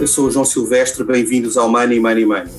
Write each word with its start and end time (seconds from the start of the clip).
Eu 0.00 0.06
sou 0.06 0.28
o 0.28 0.30
João 0.30 0.46
Silvestre, 0.46 1.04
bem-vindos 1.04 1.58
ao 1.58 1.68
Money 1.68 2.00
Money 2.00 2.24
Money. 2.24 2.50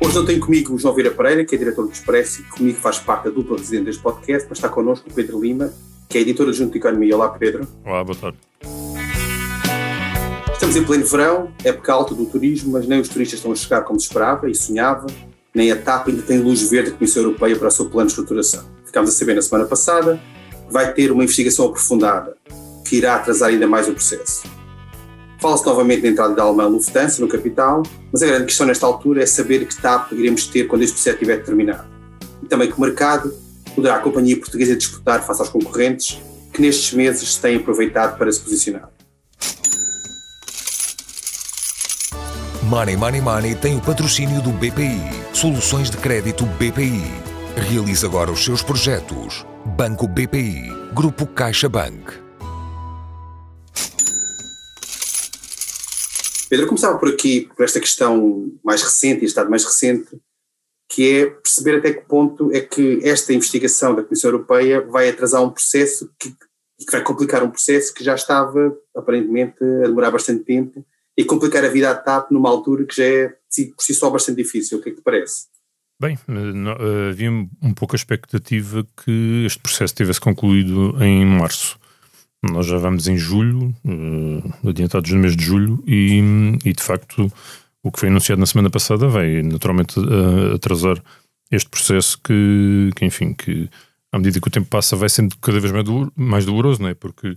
Hoje 0.00 0.14
não 0.14 0.24
tenho 0.24 0.38
comigo 0.38 0.72
o 0.72 0.78
João 0.78 0.94
Vieira 0.94 1.12
Pereira, 1.12 1.44
que 1.44 1.56
é 1.56 1.58
diretor 1.58 1.84
do 1.84 1.92
Expresso 1.92 2.42
e 2.42 2.44
comigo 2.44 2.78
faz 2.78 3.00
parte 3.00 3.24
da 3.24 3.30
dupla 3.30 3.56
residente 3.56 3.86
deste 3.86 4.00
podcast, 4.00 4.46
mas 4.48 4.58
está 4.58 4.68
connosco 4.68 5.10
o 5.10 5.12
Pedro 5.12 5.40
Lima, 5.40 5.72
que 6.08 6.16
é 6.16 6.20
editor 6.20 6.46
adjunto 6.46 6.70
de 6.70 6.78
Economia. 6.78 7.16
Olá, 7.16 7.30
Pedro. 7.30 7.66
Olá, 7.84 8.04
boa 8.04 8.16
tarde. 8.16 8.38
Estamos 10.52 10.76
em 10.76 10.84
pleno 10.84 11.04
verão, 11.04 11.52
época 11.64 11.92
alta 11.92 12.14
do 12.14 12.24
turismo, 12.24 12.70
mas 12.70 12.86
nem 12.86 13.00
os 13.00 13.08
turistas 13.08 13.40
estão 13.40 13.50
a 13.50 13.56
chegar 13.56 13.82
como 13.82 13.98
se 13.98 14.06
esperava 14.06 14.48
e 14.48 14.54
sonhava, 14.54 15.08
nem 15.52 15.72
a 15.72 15.76
TAP 15.76 16.10
ainda 16.10 16.22
tem 16.22 16.38
luz 16.38 16.70
verde 16.70 16.90
da 16.90 16.98
Comissão 16.98 17.24
Europeia 17.24 17.56
para 17.56 17.66
o 17.66 17.70
seu 17.72 17.90
plano 17.90 18.06
de 18.06 18.12
estruturação. 18.12 18.64
Ficámos 18.84 19.10
a 19.10 19.12
saber 19.12 19.34
na 19.34 19.42
semana 19.42 19.64
passada 19.64 20.22
que 20.68 20.72
vai 20.72 20.92
ter 20.94 21.10
uma 21.10 21.24
investigação 21.24 21.66
aprofundada, 21.66 22.36
que 22.88 22.94
irá 22.94 23.16
atrasar 23.16 23.48
ainda 23.48 23.66
mais 23.66 23.88
o 23.88 23.92
processo. 23.92 24.44
Fala-se 25.38 25.66
novamente 25.66 26.02
da 26.02 26.08
entrada 26.08 26.34
da 26.34 26.42
alemã 26.42 26.66
Lufthansa 26.66 27.20
no 27.20 27.28
capital, 27.28 27.82
mas 28.12 28.22
a 28.22 28.26
grande 28.26 28.46
questão 28.46 28.66
nesta 28.66 28.86
altura 28.86 29.22
é 29.22 29.26
saber 29.26 29.66
que 29.66 29.76
TAP 29.80 30.12
iremos 30.12 30.46
ter 30.46 30.64
quando 30.64 30.82
este 30.82 30.94
processo 30.94 31.16
estiver 31.16 31.42
terminado. 31.44 31.86
E 32.42 32.46
também 32.46 32.70
que 32.70 32.80
mercado 32.80 33.32
poderá 33.74 33.96
a 33.96 33.98
companhia 33.98 34.36
portuguesa 34.38 34.74
disputar 34.74 35.22
face 35.24 35.40
aos 35.40 35.50
concorrentes 35.50 36.18
que 36.52 36.62
nestes 36.62 36.94
meses 36.94 37.34
se 37.34 37.40
têm 37.40 37.56
aproveitado 37.56 38.16
para 38.16 38.32
se 38.32 38.40
posicionar. 38.40 38.90
Money 42.62 42.96
Money 42.96 43.20
Money 43.20 43.54
tem 43.54 43.76
o 43.76 43.80
patrocínio 43.80 44.42
do 44.42 44.50
BPI. 44.50 45.00
Soluções 45.32 45.88
de 45.88 45.98
crédito 45.98 46.44
BPI. 46.44 47.04
Realize 47.70 48.04
agora 48.04 48.32
os 48.32 48.44
seus 48.44 48.62
projetos. 48.62 49.46
Banco 49.76 50.08
BPI. 50.08 50.72
Grupo 50.92 51.26
CaixaBank. 51.26 52.25
Pedro, 56.48 56.66
começava 56.66 56.98
por 56.98 57.08
aqui, 57.08 57.48
por 57.56 57.64
esta 57.64 57.80
questão 57.80 58.52
mais 58.64 58.82
recente, 58.82 59.22
e 59.22 59.26
estado 59.26 59.50
mais 59.50 59.64
recente, 59.64 60.08
que 60.88 61.20
é 61.20 61.26
perceber 61.26 61.78
até 61.78 61.92
que 61.92 62.06
ponto 62.06 62.52
é 62.52 62.60
que 62.60 63.00
esta 63.02 63.32
investigação 63.32 63.94
da 63.94 64.02
Comissão 64.02 64.30
Europeia 64.30 64.80
vai 64.80 65.08
atrasar 65.08 65.42
um 65.42 65.50
processo 65.50 66.10
que, 66.18 66.30
que 66.30 66.92
vai 66.92 67.02
complicar 67.02 67.42
um 67.42 67.50
processo 67.50 67.92
que 67.92 68.04
já 68.04 68.14
estava, 68.14 68.76
aparentemente, 68.94 69.62
a 69.62 69.88
demorar 69.88 70.10
bastante 70.10 70.44
tempo 70.44 70.86
e 71.16 71.24
complicar 71.24 71.64
a 71.64 71.68
vida 71.68 71.90
à 71.90 71.94
TAP 71.94 72.30
numa 72.30 72.48
altura 72.48 72.84
que 72.84 72.94
já 72.94 73.04
é 73.04 73.28
por 73.28 73.82
si 73.82 73.94
só 73.94 74.10
bastante 74.10 74.42
difícil. 74.42 74.78
O 74.78 74.82
que 74.82 74.90
é 74.90 74.92
que 74.92 74.98
te 74.98 75.02
parece? 75.02 75.46
Bem, 75.98 76.18
eh, 76.28 77.08
havia 77.08 77.30
um 77.30 77.72
pouco 77.74 77.94
a 77.94 77.96
expectativa 77.96 78.86
que 79.02 79.44
este 79.46 79.58
processo 79.58 79.94
tivesse 79.94 80.20
concluído 80.20 81.02
em 81.02 81.24
março. 81.24 81.78
Nós 82.52 82.66
já 82.66 82.78
vamos 82.78 83.06
em 83.08 83.16
julho, 83.16 83.74
uh, 83.84 84.68
adiantados 84.68 85.10
no 85.10 85.18
mês 85.18 85.36
de 85.36 85.44
julho, 85.44 85.82
e, 85.86 86.20
e, 86.64 86.72
de 86.72 86.82
facto 86.82 87.30
o 87.82 87.92
que 87.92 88.00
foi 88.00 88.08
anunciado 88.08 88.40
na 88.40 88.46
semana 88.46 88.68
passada 88.68 89.08
vai 89.08 89.42
naturalmente 89.42 89.98
uh, 89.98 90.54
atrasar 90.54 91.00
este 91.50 91.68
processo 91.68 92.18
que, 92.22 92.90
que, 92.96 93.04
enfim, 93.04 93.32
que 93.32 93.68
à 94.12 94.18
medida 94.18 94.40
que 94.40 94.48
o 94.48 94.50
tempo 94.50 94.68
passa 94.68 94.96
vai 94.96 95.08
sendo 95.08 95.36
cada 95.38 95.60
vez 95.60 95.72
mais, 95.72 95.86
mais 96.16 96.44
doloroso, 96.44 96.82
não 96.82 96.88
é? 96.88 96.94
Porque 96.94 97.36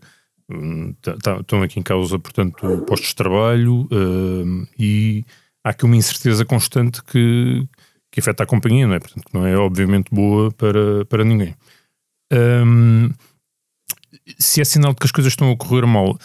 um, 0.50 0.94
tá, 1.02 1.16
tá, 1.22 1.38
estão 1.40 1.62
aqui 1.62 1.80
em 1.80 1.84
causa, 1.84 2.18
portanto, 2.18 2.84
postos 2.88 3.10
de 3.10 3.16
trabalho 3.16 3.88
uh, 3.92 4.68
e 4.78 5.24
há 5.64 5.70
aqui 5.70 5.86
uma 5.86 5.96
incerteza 5.96 6.44
constante 6.44 7.04
que, 7.04 7.68
que 8.12 8.20
afeta 8.20 8.44
a 8.44 8.48
companhia, 8.48 8.88
não 8.88 8.96
é? 8.96 9.00
Portanto, 9.00 9.28
não 9.32 9.46
é 9.46 9.56
obviamente 9.58 10.10
boa 10.12 10.52
para, 10.52 11.06
para 11.06 11.24
ninguém. 11.24 11.56
Um, 12.32 13.10
se 14.38 14.62
é 14.62 14.66
sinal 14.66 14.94
de 14.94 15.00
que 15.00 15.06
as 15.06 15.12
coisas 15.12 15.34
estão 15.34 15.52
a 15.52 15.58
correr 15.58 15.86
mal, 15.86 16.18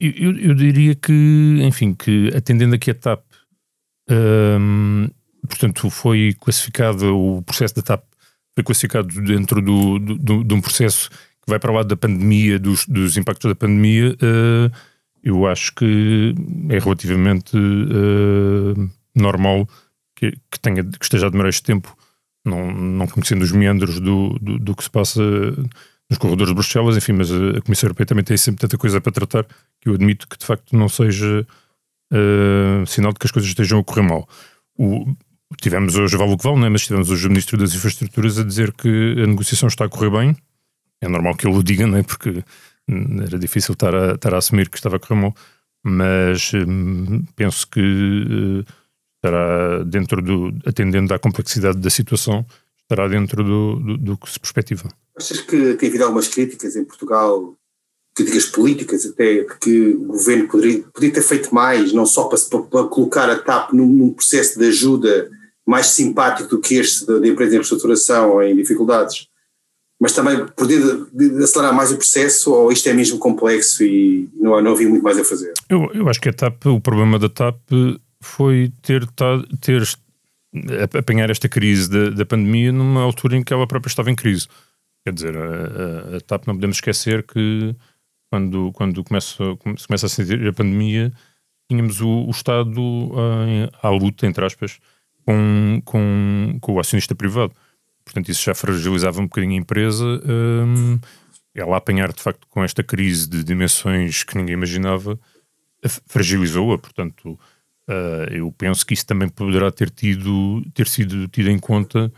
eu, 0.00 0.10
eu, 0.12 0.38
eu 0.38 0.54
diria 0.54 0.94
que, 0.94 1.58
enfim, 1.62 1.94
que 1.94 2.30
atendendo 2.34 2.74
aqui 2.74 2.90
a 2.90 2.94
TAP, 2.94 3.22
um, 4.10 5.08
portanto, 5.46 5.90
foi 5.90 6.34
classificado, 6.40 7.16
o 7.16 7.42
processo 7.42 7.74
da 7.74 7.82
TAP 7.82 8.04
foi 8.54 8.64
classificado 8.64 9.08
dentro 9.22 9.60
do, 9.60 9.98
do, 9.98 10.14
do, 10.16 10.44
de 10.44 10.54
um 10.54 10.60
processo 10.60 11.10
que 11.10 11.48
vai 11.48 11.58
para 11.58 11.70
o 11.70 11.74
lado 11.74 11.88
da 11.88 11.96
pandemia, 11.96 12.58
dos, 12.58 12.86
dos 12.86 13.16
impactos 13.16 13.48
da 13.48 13.54
pandemia, 13.54 14.12
uh, 14.14 14.76
eu 15.22 15.46
acho 15.46 15.74
que 15.74 16.34
é 16.68 16.78
relativamente 16.78 17.56
uh, 17.56 18.90
normal 19.14 19.68
que, 20.14 20.32
que, 20.50 20.60
tenha, 20.60 20.84
que 20.84 21.04
esteja 21.04 21.26
a 21.26 21.30
demorar 21.30 21.48
este 21.48 21.62
tempo, 21.62 21.96
não, 22.44 22.70
não 22.72 23.06
conhecendo 23.06 23.42
os 23.42 23.52
meandros 23.52 24.00
do, 24.00 24.38
do, 24.40 24.58
do 24.58 24.76
que 24.76 24.84
se 24.84 24.90
passa 24.90 25.22
nos 26.10 26.18
corredores 26.18 26.48
de 26.48 26.54
Bruxelas, 26.54 26.96
enfim, 26.96 27.12
mas 27.12 27.30
a 27.30 27.60
Comissão 27.60 27.88
Europeia 27.88 28.06
também 28.06 28.24
tem 28.24 28.36
sempre 28.36 28.60
tanta 28.60 28.78
coisa 28.78 29.00
para 29.00 29.12
tratar 29.12 29.44
que 29.80 29.88
eu 29.88 29.94
admito 29.94 30.26
que 30.26 30.38
de 30.38 30.46
facto 30.46 30.74
não 30.74 30.88
seja 30.88 31.46
uh, 32.12 32.86
sinal 32.86 33.12
de 33.12 33.18
que 33.18 33.26
as 33.26 33.30
coisas 33.30 33.48
estejam 33.48 33.78
a 33.78 33.84
correr 33.84 34.02
mal. 34.02 34.28
O, 34.76 35.14
tivemos 35.60 35.96
hoje, 35.96 36.16
vale 36.16 36.32
o 36.32 36.38
que 36.38 36.44
vale, 36.44 36.60
né? 36.60 36.68
mas 36.68 36.84
tivemos 36.86 37.10
hoje 37.10 37.26
o 37.26 37.30
Ministro 37.30 37.58
das 37.58 37.74
Infraestruturas 37.74 38.38
a 38.38 38.44
dizer 38.44 38.72
que 38.72 38.88
a 39.22 39.26
negociação 39.26 39.68
está 39.68 39.84
a 39.84 39.88
correr 39.88 40.10
bem. 40.10 40.36
É 41.00 41.08
normal 41.08 41.36
que 41.36 41.46
ele 41.46 41.56
o 41.56 41.62
diga, 41.62 41.86
né? 41.86 42.02
porque 42.02 42.42
era 43.26 43.38
difícil 43.38 43.74
estar 43.74 43.94
a, 43.94 44.14
estar 44.14 44.34
a 44.34 44.38
assumir 44.38 44.70
que 44.70 44.78
estava 44.78 44.96
a 44.96 44.98
correr 44.98 45.20
mal, 45.20 45.34
mas 45.84 46.52
hum, 46.54 47.24
penso 47.36 47.68
que 47.68 47.80
uh, 47.80 48.64
estará 49.16 49.84
dentro 49.84 50.22
do, 50.22 50.54
atendendo 50.66 51.12
à 51.12 51.18
complexidade 51.18 51.78
da 51.78 51.90
situação, 51.90 52.46
estará 52.82 53.06
dentro 53.08 53.44
do, 53.44 53.76
do, 53.76 53.96
do 53.98 54.16
que 54.16 54.30
se 54.30 54.40
perspectiva. 54.40 54.88
Achas 55.18 55.40
que 55.40 55.74
tem 55.74 55.88
havido 55.88 56.04
algumas 56.04 56.28
críticas 56.28 56.76
em 56.76 56.84
Portugal, 56.84 57.56
críticas 58.14 58.46
políticas 58.46 59.06
até, 59.06 59.44
que 59.60 59.90
o 59.90 60.06
governo 60.06 60.48
poderia, 60.48 60.82
poderia 60.82 61.14
ter 61.14 61.22
feito 61.22 61.54
mais, 61.54 61.92
não 61.92 62.06
só 62.06 62.24
para, 62.24 62.38
para 62.62 62.84
colocar 62.84 63.30
a 63.30 63.38
TAP 63.38 63.72
num, 63.72 63.86
num, 63.86 64.12
processo 64.12 64.58
de 64.58 64.66
ajuda 64.66 65.30
mais 65.66 65.88
simpático 65.88 66.48
do 66.48 66.60
que 66.60 66.76
este 66.76 67.06
da, 67.06 67.26
empresa 67.26 67.54
em 67.54 67.58
reestruturação 67.58 68.32
ou 68.32 68.42
em 68.42 68.56
dificuldades, 68.56 69.28
mas 70.00 70.12
também 70.12 70.46
poder 70.56 70.80
acelerar 71.42 71.74
mais 71.74 71.92
o 71.92 71.96
processo 71.96 72.52
ou 72.52 72.72
isto 72.72 72.88
é 72.88 72.92
mesmo 72.92 73.18
complexo 73.18 73.84
e 73.84 74.28
não, 74.34 74.60
não 74.62 74.72
havia 74.72 74.88
muito 74.88 75.02
mais 75.02 75.18
a 75.18 75.24
fazer? 75.24 75.52
Eu, 75.68 75.90
eu 75.92 76.08
acho 76.08 76.20
que 76.20 76.28
a 76.28 76.32
TAP, 76.32 76.66
o 76.66 76.80
problema 76.80 77.18
da 77.18 77.28
TAP 77.28 77.56
foi 78.20 78.72
ter, 78.82 79.06
ter 79.60 79.82
apanhar 80.96 81.30
esta 81.30 81.48
crise 81.48 81.90
da, 81.90 82.10
da 82.10 82.26
pandemia 82.26 82.72
numa 82.72 83.02
altura 83.02 83.36
em 83.36 83.44
que 83.44 83.52
ela 83.52 83.66
própria 83.66 83.90
estava 83.90 84.10
em 84.10 84.16
crise. 84.16 84.48
Quer 85.08 85.14
dizer, 85.14 85.36
a, 85.38 86.16
a, 86.16 86.20
TAP 86.20 86.46
não 86.46 86.54
podemos 86.54 86.76
esquecer 86.76 87.22
que 87.22 87.74
quando, 88.30 88.70
quando 88.72 89.02
começa, 89.02 89.42
começa 89.56 90.04
a 90.04 90.08
sentir 90.08 90.46
a 90.46 90.52
pandemia, 90.52 91.10
tínhamos 91.66 92.02
o, 92.02 92.26
o 92.26 92.30
Estado 92.30 92.78
uh, 92.78 93.70
à 93.82 93.88
luta, 93.88 94.26
entre 94.26 94.44
aspas, 94.44 94.78
com, 95.24 95.80
com, 95.82 96.58
com 96.60 96.74
o 96.74 96.78
acionista 96.78 97.14
privado. 97.14 97.54
Portanto, 98.04 98.28
isso 98.28 98.44
já 98.44 98.54
fragilizava 98.54 99.18
um 99.18 99.24
bocadinho 99.24 99.54
a 99.54 99.56
empresa. 99.56 100.04
Um, 100.04 100.98
ela 101.54 101.76
a 101.76 101.78
apanhar, 101.78 102.12
de 102.12 102.22
facto, 102.22 102.46
com 102.50 102.62
esta 102.62 102.82
crise 102.82 103.26
de 103.26 103.42
dimensões 103.42 104.24
que 104.24 104.36
ninguém 104.36 104.52
imaginava, 104.52 105.18
fragilizou-a. 106.06 106.76
Portanto, 106.76 107.30
uh, 107.88 108.30
eu 108.30 108.52
penso 108.52 108.84
que 108.84 108.92
isso 108.92 109.06
também 109.06 109.30
poderá 109.30 109.72
ter, 109.72 109.88
tido, 109.88 110.62
ter 110.74 110.86
sido 110.86 111.26
tido 111.28 111.48
em 111.48 111.58
conta 111.58 112.12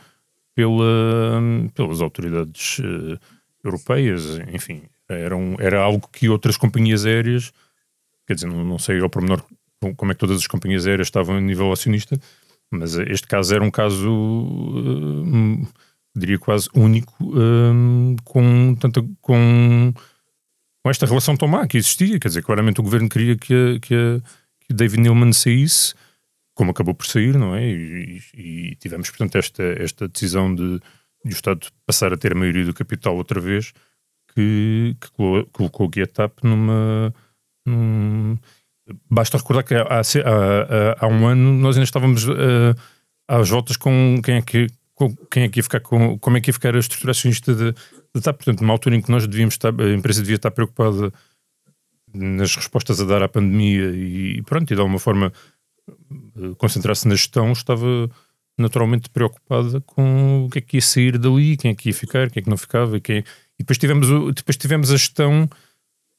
pela, 0.54 1.40
pelas 1.74 2.00
autoridades 2.00 2.78
uh, 2.78 3.18
europeias, 3.64 4.38
enfim, 4.52 4.82
era, 5.08 5.36
um, 5.36 5.56
era 5.58 5.80
algo 5.80 6.08
que 6.12 6.28
outras 6.28 6.56
companhias 6.56 7.04
aéreas, 7.04 7.52
quer 8.26 8.34
dizer, 8.34 8.46
não, 8.46 8.64
não 8.64 8.78
sei 8.78 9.00
ao 9.00 9.10
pormenor 9.10 9.42
como 9.96 10.12
é 10.12 10.14
que 10.14 10.20
todas 10.20 10.36
as 10.36 10.46
companhias 10.46 10.86
aéreas 10.86 11.06
estavam 11.08 11.36
a 11.36 11.40
nível 11.40 11.72
acionista, 11.72 12.18
mas 12.70 12.94
este 12.94 13.26
caso 13.26 13.54
era 13.54 13.64
um 13.64 13.70
caso, 13.70 14.10
uh, 14.10 15.68
diria 16.14 16.38
quase 16.38 16.68
único, 16.74 17.14
uh, 17.24 18.16
com, 18.24 18.74
tanta, 18.76 19.02
com, 19.20 19.92
com 20.82 20.90
esta 20.90 21.06
relação 21.06 21.36
tão 21.36 21.48
má 21.48 21.66
que 21.66 21.78
existia, 21.78 22.18
quer 22.18 22.28
dizer, 22.28 22.42
claramente 22.42 22.80
o 22.80 22.84
governo 22.84 23.08
queria 23.08 23.36
que, 23.36 23.80
que, 23.80 24.22
que 24.60 24.74
David 24.74 25.00
Neilman 25.00 25.32
saísse, 25.32 25.94
como 26.60 26.72
acabou 26.72 26.92
por 26.94 27.06
sair, 27.06 27.38
não 27.38 27.54
é? 27.54 27.66
E, 27.66 28.20
e 28.34 28.76
tivemos, 28.76 29.08
portanto, 29.08 29.36
esta, 29.36 29.62
esta 29.62 30.06
decisão 30.06 30.54
de, 30.54 30.78
de 31.24 31.32
o 31.32 31.32
Estado 31.32 31.66
passar 31.86 32.12
a 32.12 32.18
ter 32.18 32.32
a 32.32 32.34
maioria 32.34 32.66
do 32.66 32.74
capital 32.74 33.16
outra 33.16 33.40
vez, 33.40 33.72
que, 34.34 34.94
que 35.00 35.10
colocou 35.52 35.88
o 35.88 35.90
GetUp 35.90 36.44
numa. 36.44 37.14
Num... 37.64 38.36
Basta 39.10 39.38
recordar 39.38 39.64
que 39.64 39.74
há, 39.74 39.84
há, 39.84 40.96
há, 40.98 41.06
um 41.06 41.26
ano 41.26 41.54
nós 41.54 41.76
ainda 41.76 41.84
estávamos 41.84 42.28
uh, 42.28 42.76
às 43.26 43.48
voltas 43.48 43.78
com 43.78 44.20
quem 44.22 44.34
é 44.36 44.42
que. 44.42 44.66
Quem 45.30 45.44
é 45.44 45.48
que 45.48 45.60
ia 45.60 45.62
ficar 45.62 45.80
com, 45.80 46.18
como 46.18 46.36
é 46.36 46.42
que 46.42 46.50
ia 46.50 46.52
ficar 46.52 46.76
a 46.76 46.78
estrutura 46.78 47.12
acionista 47.12 47.54
da 47.54 47.72
TAP, 48.20 48.36
portanto, 48.36 48.60
numa 48.60 48.74
altura 48.74 48.96
em 48.96 49.00
que 49.00 49.10
nós 49.10 49.26
devíamos 49.26 49.54
estar, 49.54 49.72
a 49.80 49.94
empresa 49.94 50.20
devia 50.20 50.36
estar 50.36 50.50
preocupada 50.50 51.10
nas 52.12 52.54
respostas 52.54 53.00
a 53.00 53.06
dar 53.06 53.22
à 53.22 53.28
pandemia 53.28 53.92
e, 53.92 54.36
e 54.36 54.42
pronto, 54.42 54.70
e 54.70 54.74
de 54.74 54.80
alguma 54.80 54.98
forma 54.98 55.32
concentrar-se 56.58 57.06
na 57.08 57.14
gestão, 57.14 57.52
estava 57.52 58.10
naturalmente 58.58 59.08
preocupada 59.08 59.80
com 59.80 60.44
o 60.44 60.50
que 60.50 60.58
é 60.58 60.62
que 60.62 60.76
ia 60.76 60.82
sair 60.82 61.16
dali, 61.18 61.56
quem 61.56 61.70
é 61.70 61.74
que 61.74 61.88
ia 61.88 61.94
ficar, 61.94 62.30
quem 62.30 62.40
é 62.40 62.44
que 62.44 62.50
não 62.50 62.56
ficava, 62.56 63.00
quem... 63.00 63.18
e 63.18 63.24
depois 63.58 63.78
tivemos, 63.78 64.08
depois 64.34 64.56
tivemos 64.56 64.90
a 64.90 64.96
gestão 64.96 65.48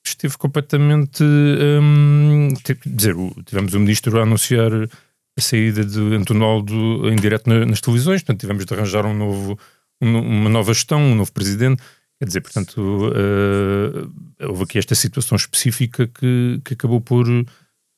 esteve 0.04 0.38
completamente. 0.38 1.24
Um, 1.24 2.50
quer 2.64 2.78
dizer, 2.86 3.16
tivemos 3.46 3.74
o 3.74 3.80
ministro 3.80 4.20
a 4.20 4.24
anunciar 4.24 4.72
a 4.74 5.42
saída 5.42 5.86
de 5.86 6.00
Antonaldo 6.16 7.10
em 7.10 7.16
direto 7.16 7.48
nas 7.48 7.82
televisões, 7.82 8.22
portanto, 8.22 8.40
tivemos 8.42 8.66
de 8.66 8.74
arranjar 8.74 9.06
um 9.06 9.14
novo, 9.14 9.60
uma 10.02 10.50
nova 10.50 10.74
gestão, 10.74 11.02
um 11.02 11.16
novo 11.16 11.32
presidente. 11.32 11.82
Quer 12.20 12.26
dizer, 12.26 12.42
portanto, 12.42 12.78
uh, 12.78 14.48
houve 14.48 14.64
aqui 14.64 14.78
esta 14.78 14.94
situação 14.94 15.36
específica 15.36 16.08
que, 16.08 16.62
que 16.64 16.74
acabou 16.74 17.02
por 17.02 17.26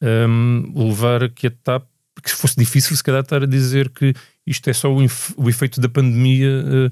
um, 0.03 0.89
levar 0.89 1.29
que 1.29 1.47
a 1.47 1.51
TAP, 1.51 1.85
que 2.21 2.31
fosse 2.31 2.55
difícil 2.57 2.95
se 2.95 3.03
calhar 3.03 3.21
estar 3.21 3.43
a 3.43 3.47
dizer 3.47 3.89
que 3.89 4.13
isto 4.45 4.69
é 4.69 4.73
só 4.73 4.93
o, 4.93 4.99
o 5.37 5.49
efeito 5.49 5.79
da 5.79 5.89
pandemia 5.89 6.49
uh, 6.49 6.91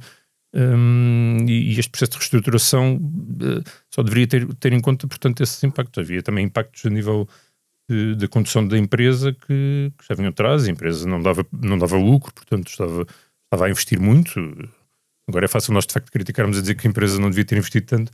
um, 0.53 1.37
e, 1.47 1.73
e, 1.73 1.79
este 1.79 1.89
processo 1.89 2.11
de 2.11 2.17
reestruturação 2.17 2.95
uh, 2.95 3.63
só 3.89 4.01
deveria 4.03 4.27
ter, 4.27 4.53
ter 4.55 4.73
em 4.73 4.81
conta, 4.81 5.07
portanto, 5.07 5.41
esses 5.41 5.63
impactos. 5.63 6.03
Havia 6.03 6.21
também 6.21 6.45
impactos 6.45 6.85
a 6.85 6.89
nível 6.89 7.27
da 8.17 8.25
condução 8.29 8.65
da 8.65 8.77
empresa 8.77 9.33
que, 9.33 9.91
que 9.97 10.05
já 10.07 10.15
vinham 10.15 10.29
atrás, 10.29 10.65
a 10.65 10.71
empresa 10.71 11.05
não 11.05 11.21
dava, 11.21 11.45
não 11.51 11.77
dava 11.77 11.97
lucro, 11.97 12.33
portanto 12.33 12.69
estava, 12.69 13.05
estava 13.45 13.65
a 13.65 13.69
investir 13.69 13.99
muito, 13.99 14.39
Agora 15.31 15.45
é 15.45 15.47
fácil 15.47 15.73
nós 15.73 15.85
de 15.85 15.93
facto 15.93 16.11
criticarmos 16.11 16.57
a 16.57 16.61
dizer 16.61 16.75
que 16.75 16.85
a 16.85 16.89
empresa 16.89 17.19
não 17.19 17.29
devia 17.29 17.45
ter 17.45 17.57
investido 17.57 17.85
tanto, 17.85 18.11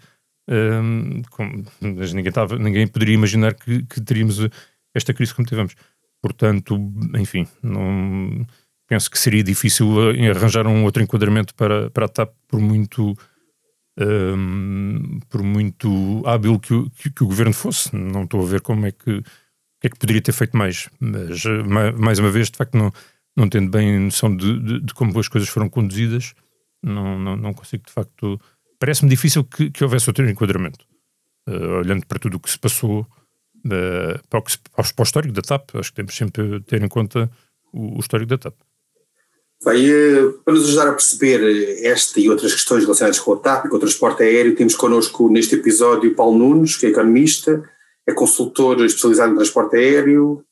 um, 0.50 1.22
com, 1.32 1.64
mas 1.82 2.14
ninguém, 2.14 2.32
tava, 2.32 2.58
ninguém 2.58 2.88
poderia 2.88 3.16
imaginar 3.16 3.54
que, 3.56 3.84
que, 3.84 4.00
teríamos 4.02 4.40
esta 4.98 5.14
crise 5.14 5.34
como 5.34 5.48
tivemos. 5.48 5.76
Portanto, 6.22 6.76
enfim, 7.16 7.48
não, 7.62 8.46
penso 8.88 9.12
que 9.12 9.20
seria 9.20 9.44
difícil 9.44 9.88
arranjar 10.36 10.66
um 10.66 10.84
outro 10.84 11.04
enquadramento 11.04 11.54
para, 11.54 11.90
para 11.92 12.06
a 12.06 12.10
TAP 12.10 12.34
por 12.48 12.60
muito. 12.60 13.16
Um, 14.00 15.20
por 15.28 15.42
muito 15.42 16.22
hábil 16.24 16.60
que 16.60 16.72
o, 16.72 16.88
que, 16.92 17.10
que, 17.10 17.24
o 17.24 17.26
governo 17.28 17.52
fosse, 17.52 17.96
não 17.96 18.26
estou 18.26 18.44
a 18.44 18.46
ver 18.46 18.62
como 18.62 18.86
é 18.86 18.92
que, 18.92 19.24
que 19.24 19.88
é 19.88 19.90
que 19.90 19.98
poderia 19.98 20.22
ter 20.22 20.34
feito 20.34 20.56
mais, 20.56 20.88
mas 21.00 21.44
mais 21.98 22.20
uma 22.20 22.30
vez, 22.30 22.52
de 22.52 22.58
facto, 22.58 22.78
não, 22.78 22.92
não 23.36 23.50
tendo 23.50 23.72
bem 23.72 24.00
noção 24.00 24.36
de, 24.36 24.60
de, 24.60 24.82
de 24.82 24.94
como 24.94 25.20
as 25.20 25.28
coisas 25.28 25.50
foram 25.50 25.68
conduzidas, 25.68 26.36
não, 26.84 27.18
não, 27.18 27.36
não 27.36 27.54
consigo, 27.54 27.86
de 27.88 27.92
facto. 27.92 28.40
Parece-me 28.80 29.10
difícil 29.10 29.44
que, 29.44 29.72
que 29.72 29.84
houvesse 29.84 30.08
outro 30.10 30.30
enquadramento. 30.30 30.86
Uh, 31.50 31.80
olhando 31.80 32.06
para 32.06 32.20
tudo 32.20 32.38
o 32.38 32.40
que 32.40 32.52
se 32.52 32.60
passou, 32.60 33.08
uh, 33.66 34.28
para, 34.30 34.40
o 34.40 34.44
que 34.44 34.58
para, 34.58 34.86
o, 35.00 35.04
histórico 35.04 35.34
da 35.34 35.42
TAP, 35.42 35.76
acho 35.76 35.92
que 35.92 35.96
temos 35.96 36.16
sempre 36.16 36.62
ter 36.62 36.82
em 36.82 36.88
conta 36.88 37.30
o, 37.74 37.98
o 37.98 38.00
histórico 38.00 38.30
da 38.30 38.38
TAP. 38.38 38.56
Bem, 39.66 39.90
uh, 39.92 40.34
para 40.44 40.54
nos 40.54 40.66
ajudar 40.66 40.90
a 40.90 40.94
perceber 40.94 41.84
esta 41.84 42.20
e 42.20 42.30
outras 42.30 42.54
questões 42.54 42.84
relacionadas 42.84 43.20
com 43.20 43.34
a 43.34 43.38
TAP 43.38 43.66
e 43.66 43.70
com 43.70 43.78
o 43.78 43.80
transporte 43.80 44.24
aéreo, 44.24 44.56
temos 44.56 44.76
connosco 44.76 45.30
neste 45.30 45.56
episódio 45.56 46.16
Paulo 46.16 46.38
Nunes, 46.38 46.76
que 46.76 46.86
é 46.86 46.90
economista, 46.90 47.64
é 48.06 48.14
consultor 48.14 48.84
especializado 48.86 49.34
em 49.34 49.36
transporte 49.36 49.76
aéreo, 49.76 50.44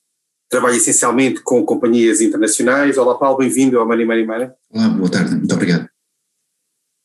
trabalha 0.50 0.76
essencialmente 0.76 1.42
com 1.42 1.64
companhias 1.66 2.22
internacionais. 2.22 2.98
Olá 2.98 3.16
Paulo, 3.16 3.38
bem-vindo 3.38 3.80
ao 3.80 3.88
Money 3.88 4.06
Money 4.06 4.26
Money. 4.26 4.50
Olá, 4.72 4.90
boa 4.90 5.10
tarde, 5.10 5.36
muito 5.36 5.54
obrigado. 5.54 5.90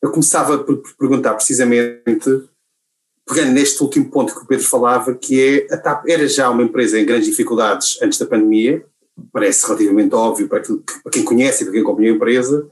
Eu 0.01 0.11
começava 0.11 0.57
por, 0.63 0.81
perguntar 0.97 1.35
precisamente, 1.35 2.25
pegando 3.27 3.51
neste 3.51 3.81
último 3.81 4.09
ponto 4.09 4.33
que 4.33 4.41
o 4.41 4.47
Pedro 4.47 4.65
falava, 4.65 5.13
que 5.13 5.67
é 5.69 5.73
a 5.73 5.77
TAP 5.77 6.07
era 6.07 6.27
já 6.27 6.49
uma 6.49 6.63
empresa 6.63 6.99
em 6.99 7.05
grandes 7.05 7.27
dificuldades 7.27 7.97
antes 8.01 8.19
da 8.19 8.25
pandemia, 8.25 8.83
parece 9.31 9.65
relativamente 9.65 10.13
óbvio 10.15 10.47
para, 10.47 10.61
que, 10.61 10.73
para 11.03 11.11
quem 11.11 11.23
conhece 11.23 11.61
e 11.61 11.65
para 11.65 11.73
quem 11.73 11.81
acompanha 11.81 12.11
a 12.11 12.15
empresa, 12.15 12.67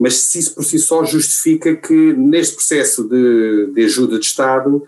mas 0.00 0.16
se 0.16 0.38
isso 0.38 0.54
por 0.54 0.64
si 0.64 0.78
só 0.78 1.04
justifica 1.04 1.76
que 1.76 2.12
neste 2.14 2.54
processo 2.56 3.06
de, 3.06 3.66
de 3.72 3.84
ajuda 3.84 4.18
de 4.18 4.24
Estado 4.24 4.82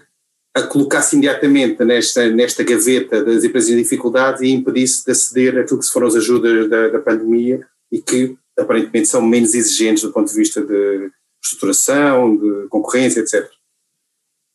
a 0.54 0.62
colocasse 0.62 1.16
imediatamente 1.16 1.82
nesta, 1.84 2.28
nesta 2.30 2.62
gaveta 2.62 3.24
das 3.24 3.42
empresas 3.42 3.70
em 3.70 3.76
dificuldades 3.76 4.42
e 4.42 4.50
impedisse 4.50 5.04
de 5.04 5.12
aceder 5.12 5.58
àquilo 5.58 5.80
que 5.80 5.86
foram 5.86 6.06
as 6.06 6.14
ajudas 6.14 6.68
da, 6.68 6.88
da 6.88 6.98
pandemia 6.98 7.66
e 7.90 8.00
que 8.00 8.36
aparentemente 8.58 9.08
são 9.08 9.22
menos 9.22 9.54
exigentes 9.54 10.02
do 10.02 10.12
ponto 10.12 10.30
de 10.30 10.36
vista 10.36 10.62
de 10.62 11.10
estruturação, 11.42 12.36
de 12.36 12.68
concorrência, 12.68 13.20
etc. 13.20 13.50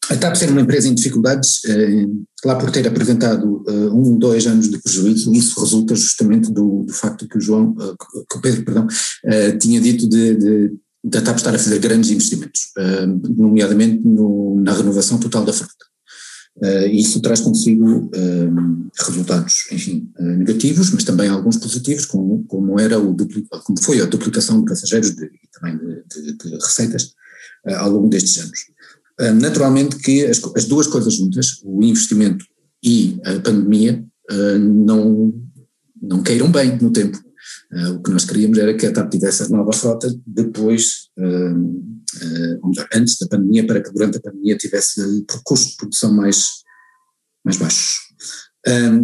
A 0.09 0.15
TAP 0.15 0.35
ser 0.35 0.49
uma 0.49 0.61
empresa 0.61 0.87
em 0.87 0.95
dificuldades, 0.95 1.63
eh, 1.65 2.05
lá 2.45 2.55
por 2.55 2.71
ter 2.71 2.87
apresentado 2.87 3.63
eh, 3.67 3.71
um, 3.71 4.17
dois 4.17 4.47
anos 4.47 4.69
de 4.69 4.79
prejuízo, 4.79 5.33
isso 5.33 5.59
resulta 5.59 5.95
justamente 5.95 6.51
do, 6.51 6.83
do 6.83 6.93
facto 6.93 7.27
que 7.27 7.37
o 7.37 7.41
João, 7.41 7.75
eh, 7.79 7.93
que 8.29 8.37
o 8.37 8.41
Pedro, 8.41 8.63
perdão, 8.63 8.87
tinha 9.59 9.81
dito 9.81 10.07
de, 10.07 10.35
de, 10.35 10.71
TAP 11.09 11.37
estar 11.37 11.53
a 11.53 11.59
fazer 11.59 11.79
grandes 11.79 12.09
investimentos, 12.09 12.71
nomeadamente 13.37 14.01
no, 14.05 14.59
na 14.61 14.73
renovação 14.73 15.17
total 15.19 15.45
da 15.45 15.53
frota. 15.53 15.73
Uh, 16.57 16.87
isso 16.87 17.21
traz 17.21 17.39
consigo 17.39 18.09
resultados, 18.99 19.67
enfim, 19.71 20.09
negativos, 20.19 20.89
mas 20.89 21.03
também 21.03 21.29
alguns 21.29 21.57
positivos, 21.57 22.05
como, 22.05 22.43
como, 22.45 22.79
era 22.79 22.99
o 22.99 23.15
como 23.63 23.81
foi 23.81 24.01
a 24.01 24.05
duplicação 24.05 24.59
de 24.59 24.65
passageiros 24.65 25.11
de, 25.15 25.25
e 25.25 25.47
também 25.53 25.77
de, 25.77 26.33
de 26.33 26.55
receitas 26.55 27.13
ao 27.77 27.91
longo 27.91 28.09
destes 28.09 28.39
anos. 28.39 28.59
Naturalmente 29.39 29.97
que 29.97 30.25
as, 30.25 30.41
as, 30.55 30.65
duas 30.65 30.87
coisas 30.87 31.15
juntas, 31.15 31.59
o 31.63 31.83
investimento 31.83 32.45
e 32.83 33.19
a 33.25 33.39
pandemia, 33.39 34.03
não, 34.59 35.33
não 36.01 36.21
queiram 36.21 36.51
bem 36.51 36.77
no 36.77 36.91
tempo. 36.91 37.17
Uh, 37.71 37.95
o 37.95 38.03
que 38.03 38.11
nós 38.11 38.23
queríamos 38.23 38.57
era 38.57 38.73
que 38.73 38.85
a 38.85 38.93
TAP 38.93 39.11
tivesse 39.11 39.43
a 39.43 39.49
nova 39.49 39.73
frota 39.73 40.13
depois, 40.25 41.09
uh, 41.17 42.67
melhor, 42.67 42.87
antes 42.93 43.17
da 43.17 43.27
pandemia, 43.27 43.67
para 43.67 43.81
que 43.81 43.91
durante 43.91 44.17
a 44.17 44.21
pandemia 44.21 44.57
tivesse 44.57 45.01
custos 45.43 45.71
de 45.71 45.77
produção 45.77 46.13
mais, 46.13 46.47
mais 47.43 47.57
baixos. 47.57 48.07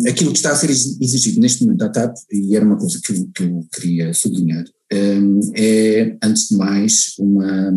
Aquilo 0.09 0.31
que 0.31 0.39
está 0.39 0.51
a 0.51 0.55
ser 0.55 0.69
exigido 0.69 1.39
neste 1.39 1.63
momento 1.63 1.83
à 1.83 1.89
TAP, 1.89 2.13
e 2.31 2.55
era 2.55 2.65
uma 2.65 2.77
coisa 2.77 2.99
que 3.01 3.13
eu, 3.13 3.29
que 3.33 3.43
eu 3.43 3.65
queria 3.71 4.13
sublinhar, 4.13 4.65
é, 4.91 6.17
antes 6.21 6.49
de 6.49 6.57
mais, 6.57 7.13
uma, 7.17 7.73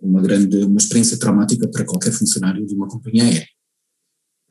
uma 0.00 0.22
grande, 0.22 0.58
uma 0.58 0.78
experiência 0.78 1.18
traumática 1.18 1.68
para 1.68 1.84
qualquer 1.84 2.12
funcionário 2.12 2.64
de 2.66 2.74
uma 2.74 2.88
companhia 2.88 3.24
aérea. 3.24 3.48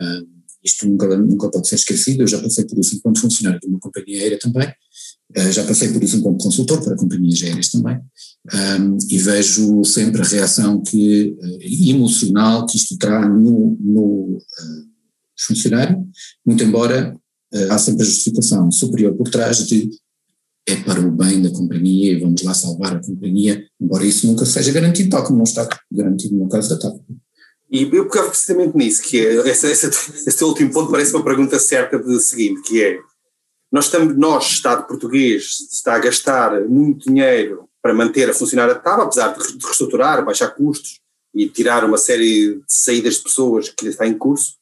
Um, 0.02 0.38
isto 0.64 0.88
nunca, 0.88 1.18
nunca 1.18 1.50
pode 1.50 1.68
ser 1.68 1.76
esquecido, 1.76 2.24
eu 2.24 2.28
já 2.28 2.42
passei 2.42 2.66
por 2.66 2.78
isso 2.78 2.96
enquanto 2.96 3.22
funcionário 3.22 3.60
de 3.60 3.68
uma 3.68 3.80
companhia 3.80 4.22
aérea 4.22 4.40
também, 4.40 4.68
uh, 4.68 5.52
já 5.52 5.64
passei 5.66 5.92
por 5.92 6.04
isso 6.04 6.18
enquanto 6.18 6.44
consultor 6.44 6.84
para 6.84 6.96
companhias 6.96 7.42
aéreas 7.44 7.70
também, 7.70 8.00
e 9.10 9.18
vejo 9.18 9.84
sempre 9.84 10.22
a 10.22 10.26
reação 10.26 10.82
que, 10.82 11.38
uh, 11.40 11.90
emocional 11.90 12.66
que 12.66 12.78
isto 12.78 12.98
terá 12.98 13.28
no, 13.28 13.78
no 13.80 14.38
uh, 14.38 14.88
funcionário, 15.40 16.06
muito 16.46 16.64
embora 16.64 17.16
há 17.70 17.78
sempre 17.78 18.02
a 18.02 18.06
justificação 18.06 18.70
superior 18.70 19.16
por 19.16 19.30
trás 19.30 19.66
de 19.66 19.90
é 20.68 20.76
para 20.76 21.00
o 21.00 21.10
bem 21.10 21.42
da 21.42 21.50
companhia 21.50 22.12
e 22.12 22.20
vamos 22.20 22.44
lá 22.44 22.54
salvar 22.54 22.98
a 22.98 23.02
companhia, 23.02 23.66
embora 23.80 24.06
isso 24.06 24.28
nunca 24.28 24.46
seja 24.46 24.74
garantido, 24.74 25.10
tal 25.10 25.24
como 25.24 25.38
não 25.38 25.46
está 25.46 25.68
garantido 25.90 26.36
no 26.36 26.50
caso 26.50 26.70
da 26.70 26.78
TAP. 26.78 27.00
E 27.72 27.84
eu 27.84 28.08
pegava 28.08 28.30
precisamente 28.30 28.76
nisso, 28.76 29.02
que 29.02 29.26
é, 29.26 29.50
esse, 29.50 29.68
esse, 29.72 29.88
esse 30.28 30.44
último 30.44 30.72
ponto 30.72 30.92
parece 30.92 31.14
uma 31.14 31.24
pergunta 31.24 31.58
certa 31.58 31.98
de 31.98 32.20
seguinte, 32.20 32.62
que 32.64 32.84
é, 32.84 33.00
nós, 33.72 33.86
estamos, 33.86 34.18
nós, 34.18 34.46
Estado 34.46 34.86
português, 34.88 35.58
está 35.72 35.96
a 35.96 36.00
gastar 36.00 36.62
muito 36.68 37.10
dinheiro 37.10 37.68
para 37.82 37.94
manter 37.94 38.30
a 38.30 38.34
funcionar 38.34 38.70
a 38.70 38.76
TAP, 38.76 39.02
apesar 39.02 39.34
de 39.34 39.66
reestruturar, 39.66 40.24
baixar 40.26 40.50
custos 40.50 41.00
e 41.34 41.48
tirar 41.48 41.86
uma 41.86 41.98
série 41.98 42.56
de 42.56 42.64
saídas 42.68 43.16
de 43.16 43.24
pessoas 43.24 43.70
que 43.70 43.88
está 43.88 44.06
em 44.06 44.18
curso, 44.18 44.56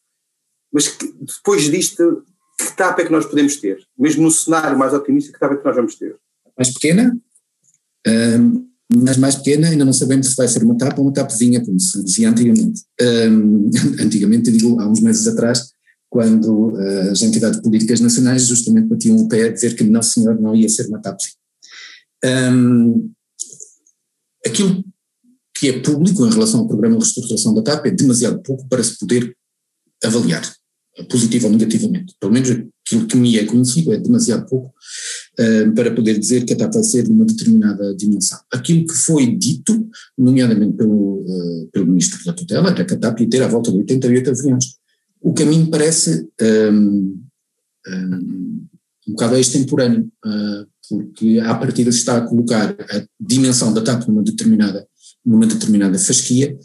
mas 0.71 0.87
que, 0.87 1.11
depois 1.19 1.63
disto, 1.63 2.23
que 2.57 2.75
TAP 2.75 2.99
é 2.99 3.05
que 3.05 3.11
nós 3.11 3.25
podemos 3.25 3.57
ter? 3.57 3.77
Mesmo 3.97 4.23
no 4.23 4.31
cenário 4.31 4.77
mais 4.77 4.93
otimista, 4.93 5.31
que 5.31 5.39
TAP 5.39 5.53
é 5.53 5.57
que 5.57 5.65
nós 5.65 5.75
vamos 5.75 5.95
ter? 5.95 6.15
Mais 6.57 6.73
pequena, 6.73 7.17
um, 8.07 8.67
mas 8.93 9.17
mais 9.17 9.35
pequena, 9.35 9.69
ainda 9.69 9.83
não 9.83 9.93
sabemos 9.93 10.27
se 10.27 10.35
vai 10.35 10.47
ser 10.47 10.63
uma 10.63 10.77
TAP 10.77 10.99
ou 10.99 11.05
uma 11.05 11.13
TAPzinha, 11.13 11.63
como 11.63 11.79
se 11.79 12.03
dizia 12.03 12.29
antigamente. 12.29 12.83
Um, 13.01 13.69
antigamente, 13.99 14.51
digo, 14.51 14.79
há 14.79 14.87
uns 14.87 15.01
meses 15.01 15.27
atrás, 15.27 15.71
quando 16.09 16.73
uh, 16.73 17.11
as 17.11 17.21
entidades 17.21 17.59
políticas 17.61 17.99
nacionais 17.99 18.45
justamente 18.45 18.87
batiam 18.87 19.17
o 19.17 19.27
pé 19.27 19.45
a 19.45 19.51
dizer 19.51 19.75
que 19.75 19.83
não 19.83 20.01
senhor, 20.01 20.39
não 20.39 20.55
ia 20.55 20.69
ser 20.69 20.87
uma 20.87 21.01
TAPzinha. 21.01 21.33
Um, 22.23 23.11
aquilo 24.45 24.83
que 25.57 25.69
é 25.69 25.79
público 25.79 26.25
em 26.25 26.31
relação 26.31 26.61
ao 26.61 26.67
programa 26.67 26.97
de 26.97 27.03
reestruturação 27.03 27.53
da 27.53 27.63
TAP 27.63 27.87
é 27.87 27.91
demasiado 27.91 28.41
pouco 28.43 28.67
para 28.67 28.83
se 28.83 28.97
poder 28.99 29.35
avaliar, 30.03 30.43
positivo 31.03 31.47
ou 31.47 31.51
negativamente. 31.51 32.15
Pelo 32.19 32.31
menos 32.31 32.49
aquilo 32.49 33.07
que 33.07 33.17
me 33.17 33.37
é 33.37 33.45
conhecido 33.45 33.93
é 33.93 33.97
demasiado 33.97 34.47
pouco 34.47 34.73
uh, 35.39 35.73
para 35.73 35.93
poder 35.93 36.17
dizer 36.17 36.45
que 36.45 36.53
a 36.53 36.55
TAP 36.55 36.73
vai 36.73 36.83
ser 36.83 37.03
de 37.03 37.11
uma 37.11 37.25
determinada 37.25 37.95
dimensão. 37.95 38.39
Aquilo 38.51 38.85
que 38.85 38.93
foi 38.93 39.35
dito, 39.35 39.89
nomeadamente 40.17 40.77
pelo, 40.77 41.21
uh, 41.21 41.69
pelo 41.71 41.87
Ministro 41.87 42.23
da 42.23 42.33
Tutela, 42.33 42.69
era 42.69 42.85
que 42.85 42.93
a 42.93 42.97
TAP 42.97 43.21
ia 43.21 43.29
ter 43.29 43.43
à 43.43 43.47
volta 43.47 43.71
de 43.71 43.77
88 43.77 44.29
aviões. 44.29 44.65
O 45.21 45.33
caminho 45.33 45.69
parece 45.69 46.27
um, 46.41 47.21
um, 47.87 48.67
um 49.07 49.11
bocado 49.11 49.35
extemporâneo, 49.35 50.09
uh, 50.25 50.67
porque 50.87 51.39
à 51.39 51.55
partida 51.55 51.91
se 51.91 51.97
está 51.97 52.17
a 52.17 52.21
colocar 52.21 52.71
a 52.71 53.05
dimensão 53.19 53.73
da 53.73 53.81
TAP 53.81 54.07
numa 54.07 54.21
determinada, 54.21 54.87
numa 55.25 55.47
determinada 55.47 55.97
fasquia, 55.97 56.55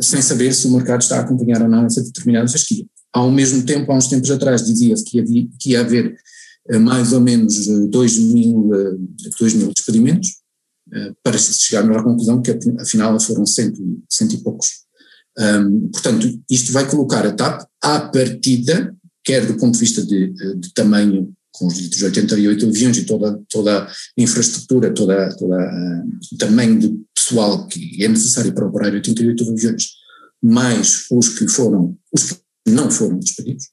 sem 0.00 0.22
saber 0.22 0.54
se 0.54 0.66
o 0.66 0.72
mercado 0.72 1.02
está 1.02 1.18
a 1.18 1.20
acompanhar 1.20 1.60
ou 1.60 1.68
não 1.68 1.84
essa 1.84 2.02
determinada 2.02 2.48
fasquia. 2.48 2.86
Ao 3.16 3.30
mesmo 3.30 3.64
tempo, 3.64 3.90
há 3.90 3.96
uns 3.96 4.08
tempos 4.08 4.30
atrás, 4.30 4.62
dizia-se 4.62 5.02
que, 5.02 5.48
que, 5.58 5.70
ia 5.70 5.80
haver 5.80 6.14
mais 6.80 7.14
ou 7.14 7.20
menos 7.20 7.66
2 7.88 8.18
mil, 8.18 8.70
2 9.40 9.54
mil 9.54 9.72
despedimentos, 9.74 10.28
para 11.22 11.38
chegarmos 11.38 11.96
à 11.96 12.02
conclusão 12.02 12.42
que 12.42 12.50
afinal 12.78 13.18
foram 13.18 13.46
cento, 13.46 13.80
cento 14.10 14.34
e 14.34 14.42
poucos. 14.42 14.68
Um, 15.38 15.88
portanto, 15.88 16.28
isto 16.50 16.72
vai 16.72 16.86
colocar 16.86 17.26
a 17.26 17.32
TAP 17.32 17.66
à 17.82 18.00
partida, 18.00 18.94
quer 19.24 19.46
do 19.46 19.56
ponto 19.56 19.72
de 19.72 19.80
vista 19.80 20.04
de, 20.04 20.34
de 20.54 20.74
tamanho, 20.74 21.32
com 21.52 21.68
os 21.68 21.74
ditos 21.76 22.02
88 22.02 22.66
aviões 22.66 22.98
e 22.98 23.04
toda, 23.04 23.40
toda 23.48 23.84
a 23.84 23.90
infraestrutura, 24.18 24.92
toda, 24.92 25.34
toda 25.36 25.56
o 26.32 26.36
tamanho 26.36 26.78
de 26.78 26.94
pessoal 27.14 27.66
que 27.66 28.04
é 28.04 28.08
necessário 28.08 28.52
para 28.52 28.66
operar 28.66 28.92
88 28.92 29.50
aviões, 29.50 29.84
mais 30.42 31.06
os 31.10 31.30
que 31.30 31.48
foram, 31.48 31.96
os 32.12 32.24
que 32.24 32.45
não 32.70 32.90
foram 32.90 33.18
despedidos, 33.18 33.66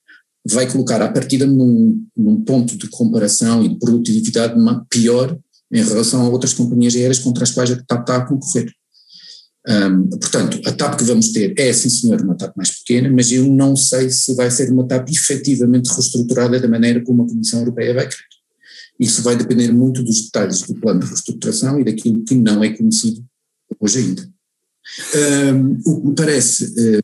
vai 0.46 0.70
colocar 0.70 1.02
à 1.02 1.10
partida 1.10 1.46
num, 1.46 2.06
num 2.16 2.42
ponto 2.44 2.78
de 2.78 2.88
comparação 2.90 3.64
e 3.64 3.70
de 3.70 3.80
produtividade 3.80 4.56
pior 4.90 5.38
em 5.72 5.84
relação 5.84 6.22
a 6.22 6.30
outras 6.30 6.54
companhias 6.54 6.96
aéreas 6.96 7.20
contra 7.20 7.44
as 7.44 7.52
quais 7.52 7.72
a 7.72 7.82
TAP 7.84 8.02
está 8.02 8.18
a 8.18 8.26
concorrer. 8.26 8.72
Um, 9.66 10.10
portanto, 10.10 10.62
a 10.66 10.72
TAP 10.74 10.98
que 10.98 11.06
vamos 11.06 11.32
ter 11.32 11.54
é, 11.58 11.72
sim 11.72 11.90
senhor, 11.90 12.22
uma 12.22 12.36
TAP 12.36 12.56
mais 12.58 12.80
pequena, 12.80 13.10
mas 13.10 13.32
eu 13.32 13.48
não 13.48 13.76
sei 13.76 14.10
se 14.10 14.36
vai 14.36 14.52
ser 14.52 14.70
uma 14.72 14.86
TAP 14.86 15.10
efetivamente 15.10 15.90
reestruturada 15.90 16.60
da 16.60 16.68
maneira 16.68 17.02
como 17.02 17.24
a 17.24 17.28
Comissão 17.28 17.60
Europeia 17.60 17.94
vai 17.94 18.08
querer. 18.08 18.24
Isso 19.00 19.24
vai 19.24 19.36
depender 19.36 19.72
muito 19.72 20.04
dos 20.04 20.26
detalhes 20.26 20.62
do 20.62 20.76
plano 20.76 21.00
de 21.00 21.08
reestruturação 21.08 21.80
e 21.80 21.84
daquilo 21.84 22.24
que 22.24 22.36
não 22.36 22.64
é 22.64 22.70
conhecido 22.70 23.26
hoje 23.80 24.00
ainda. 24.00 24.30
Um, 25.16 25.80
o 25.86 26.02
que 26.02 26.08
me 26.08 26.16
parece 26.16 27.02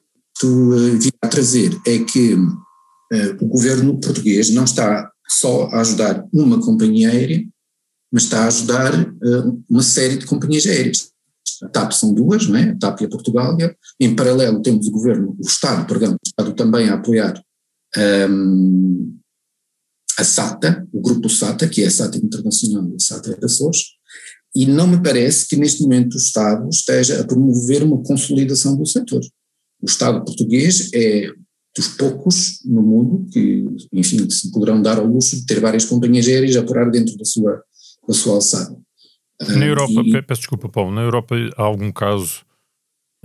uh, 0.47 0.99
vir 0.99 1.13
a 1.21 1.27
trazer 1.27 1.79
é 1.85 1.99
que 1.99 2.33
uh, 2.33 3.37
o 3.41 3.47
governo 3.47 3.99
português 3.99 4.49
não 4.49 4.63
está 4.63 5.11
só 5.27 5.67
a 5.67 5.81
ajudar 5.81 6.25
uma 6.33 6.59
companhia 6.61 7.09
aérea, 7.09 7.45
mas 8.11 8.23
está 8.23 8.43
a 8.43 8.47
ajudar 8.47 9.07
uh, 9.07 9.63
uma 9.69 9.83
série 9.83 10.17
de 10.17 10.25
companhias 10.25 10.65
aéreas. 10.65 11.09
A 11.63 11.67
TAP 11.67 11.91
são 11.91 12.13
duas, 12.13 12.47
não 12.47 12.57
é? 12.57 12.69
a 12.69 12.77
TAP 12.77 13.01
e 13.01 13.05
a 13.05 13.09
Portugália. 13.09 13.75
Em 13.99 14.15
paralelo 14.15 14.61
temos 14.61 14.87
o 14.87 14.91
governo, 14.91 15.35
o 15.37 15.45
Estado, 15.45 15.85
perdão, 15.85 16.13
o 16.13 16.17
Estado 16.25 16.53
também 16.53 16.89
a 16.89 16.95
apoiar 16.95 17.41
um, 18.29 19.19
a 20.17 20.23
SATA, 20.23 20.87
o 20.91 21.01
grupo 21.01 21.29
SATA, 21.29 21.67
que 21.67 21.83
é 21.83 21.87
a 21.87 21.91
SATA 21.91 22.17
Internacional 22.17 22.89
e 22.89 22.95
a 22.95 22.99
SATA 22.99 23.37
Açores, 23.43 23.83
e 24.55 24.65
não 24.65 24.87
me 24.87 25.01
parece 25.01 25.47
que 25.47 25.55
neste 25.55 25.83
momento 25.83 26.13
o 26.13 26.17
Estado 26.17 26.67
esteja 26.69 27.21
a 27.21 27.23
promover 27.23 27.83
uma 27.83 28.01
consolidação 28.01 28.75
do 28.75 28.85
setor. 28.85 29.21
O 29.81 29.85
Estado 29.85 30.23
português 30.25 30.89
é 30.93 31.31
dos 31.75 31.87
poucos 31.89 32.59
no 32.65 32.81
mundo 32.81 33.27
que, 33.31 33.65
enfim, 33.93 34.29
se 34.29 34.51
poderão 34.51 34.81
dar 34.81 34.97
ao 34.97 35.05
luxo 35.05 35.35
de 35.35 35.45
ter 35.45 35.59
várias 35.59 35.85
companhias 35.85 36.27
aéreas 36.27 36.55
a 36.55 36.61
operar 36.61 36.89
dentro 36.91 37.15
da 37.17 37.25
sua 37.25 37.63
da 38.07 38.13
sua 38.13 38.35
alçada. 38.35 38.75
Na 39.41 39.65
Europa, 39.65 39.93
e, 40.03 40.21
peço 40.21 40.41
desculpa, 40.41 40.67
Paulo, 40.67 40.91
na 40.91 41.01
Europa 41.01 41.35
há 41.55 41.61
algum 41.61 41.91
caso 41.91 42.43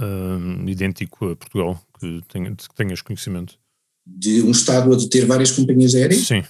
um, 0.00 0.68
idêntico 0.68 1.30
a 1.30 1.36
Portugal 1.36 1.80
que, 1.98 2.22
tenha, 2.28 2.54
que 2.54 2.74
tenhas 2.74 3.02
conhecimento? 3.02 3.58
De 4.06 4.42
um 4.42 4.50
Estado 4.50 4.94
a 4.94 5.08
ter 5.08 5.24
várias 5.26 5.50
companhias 5.50 5.94
aéreas? 5.94 6.26
Sim. 6.26 6.44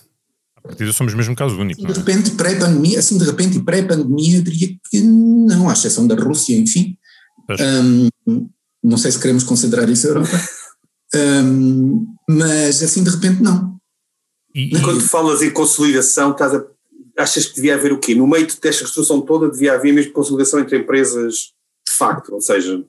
A 0.56 0.60
partir 0.60 0.92
somos 0.92 1.14
mesmo 1.14 1.36
caso 1.36 1.58
único. 1.58 1.80
De 1.80 1.92
é? 1.92 1.94
repente, 1.94 2.32
pré-pandemia, 2.32 2.98
assim 2.98 3.16
de 3.16 3.24
repente, 3.24 3.60
pré-pandemia, 3.60 4.42
diria 4.42 4.76
que 4.90 5.00
não, 5.00 5.68
à 5.68 5.72
exceção 5.72 6.06
da 6.06 6.14
Rússia, 6.14 6.56
enfim. 6.56 6.96
Um, 8.26 8.48
não 8.84 8.98
sei 8.98 9.10
se 9.10 9.18
queremos 9.18 9.42
considerar 9.42 9.88
isso 9.88 10.06
a 10.06 10.10
Europa. 10.10 10.40
um, 11.44 12.06
mas 12.28 12.82
assim 12.82 13.02
de 13.02 13.10
repente 13.10 13.42
não. 13.42 13.74
E, 14.54 14.80
Quando 14.82 15.00
falas 15.00 15.42
em 15.42 15.50
consolidação, 15.50 16.30
estás 16.30 16.54
a 16.54 16.64
achas 17.16 17.46
que 17.46 17.56
devia 17.56 17.74
haver 17.74 17.92
o 17.92 17.98
quê? 17.98 18.14
No 18.14 18.26
meio 18.26 18.46
desta 18.46 18.84
restrição 18.84 19.20
toda 19.20 19.50
devia 19.50 19.74
haver 19.74 19.92
mesmo 19.92 20.12
consolidação 20.12 20.60
entre 20.60 20.78
empresas 20.78 21.52
de 21.86 21.92
facto, 21.92 22.34
ou 22.34 22.40
seja... 22.40 22.82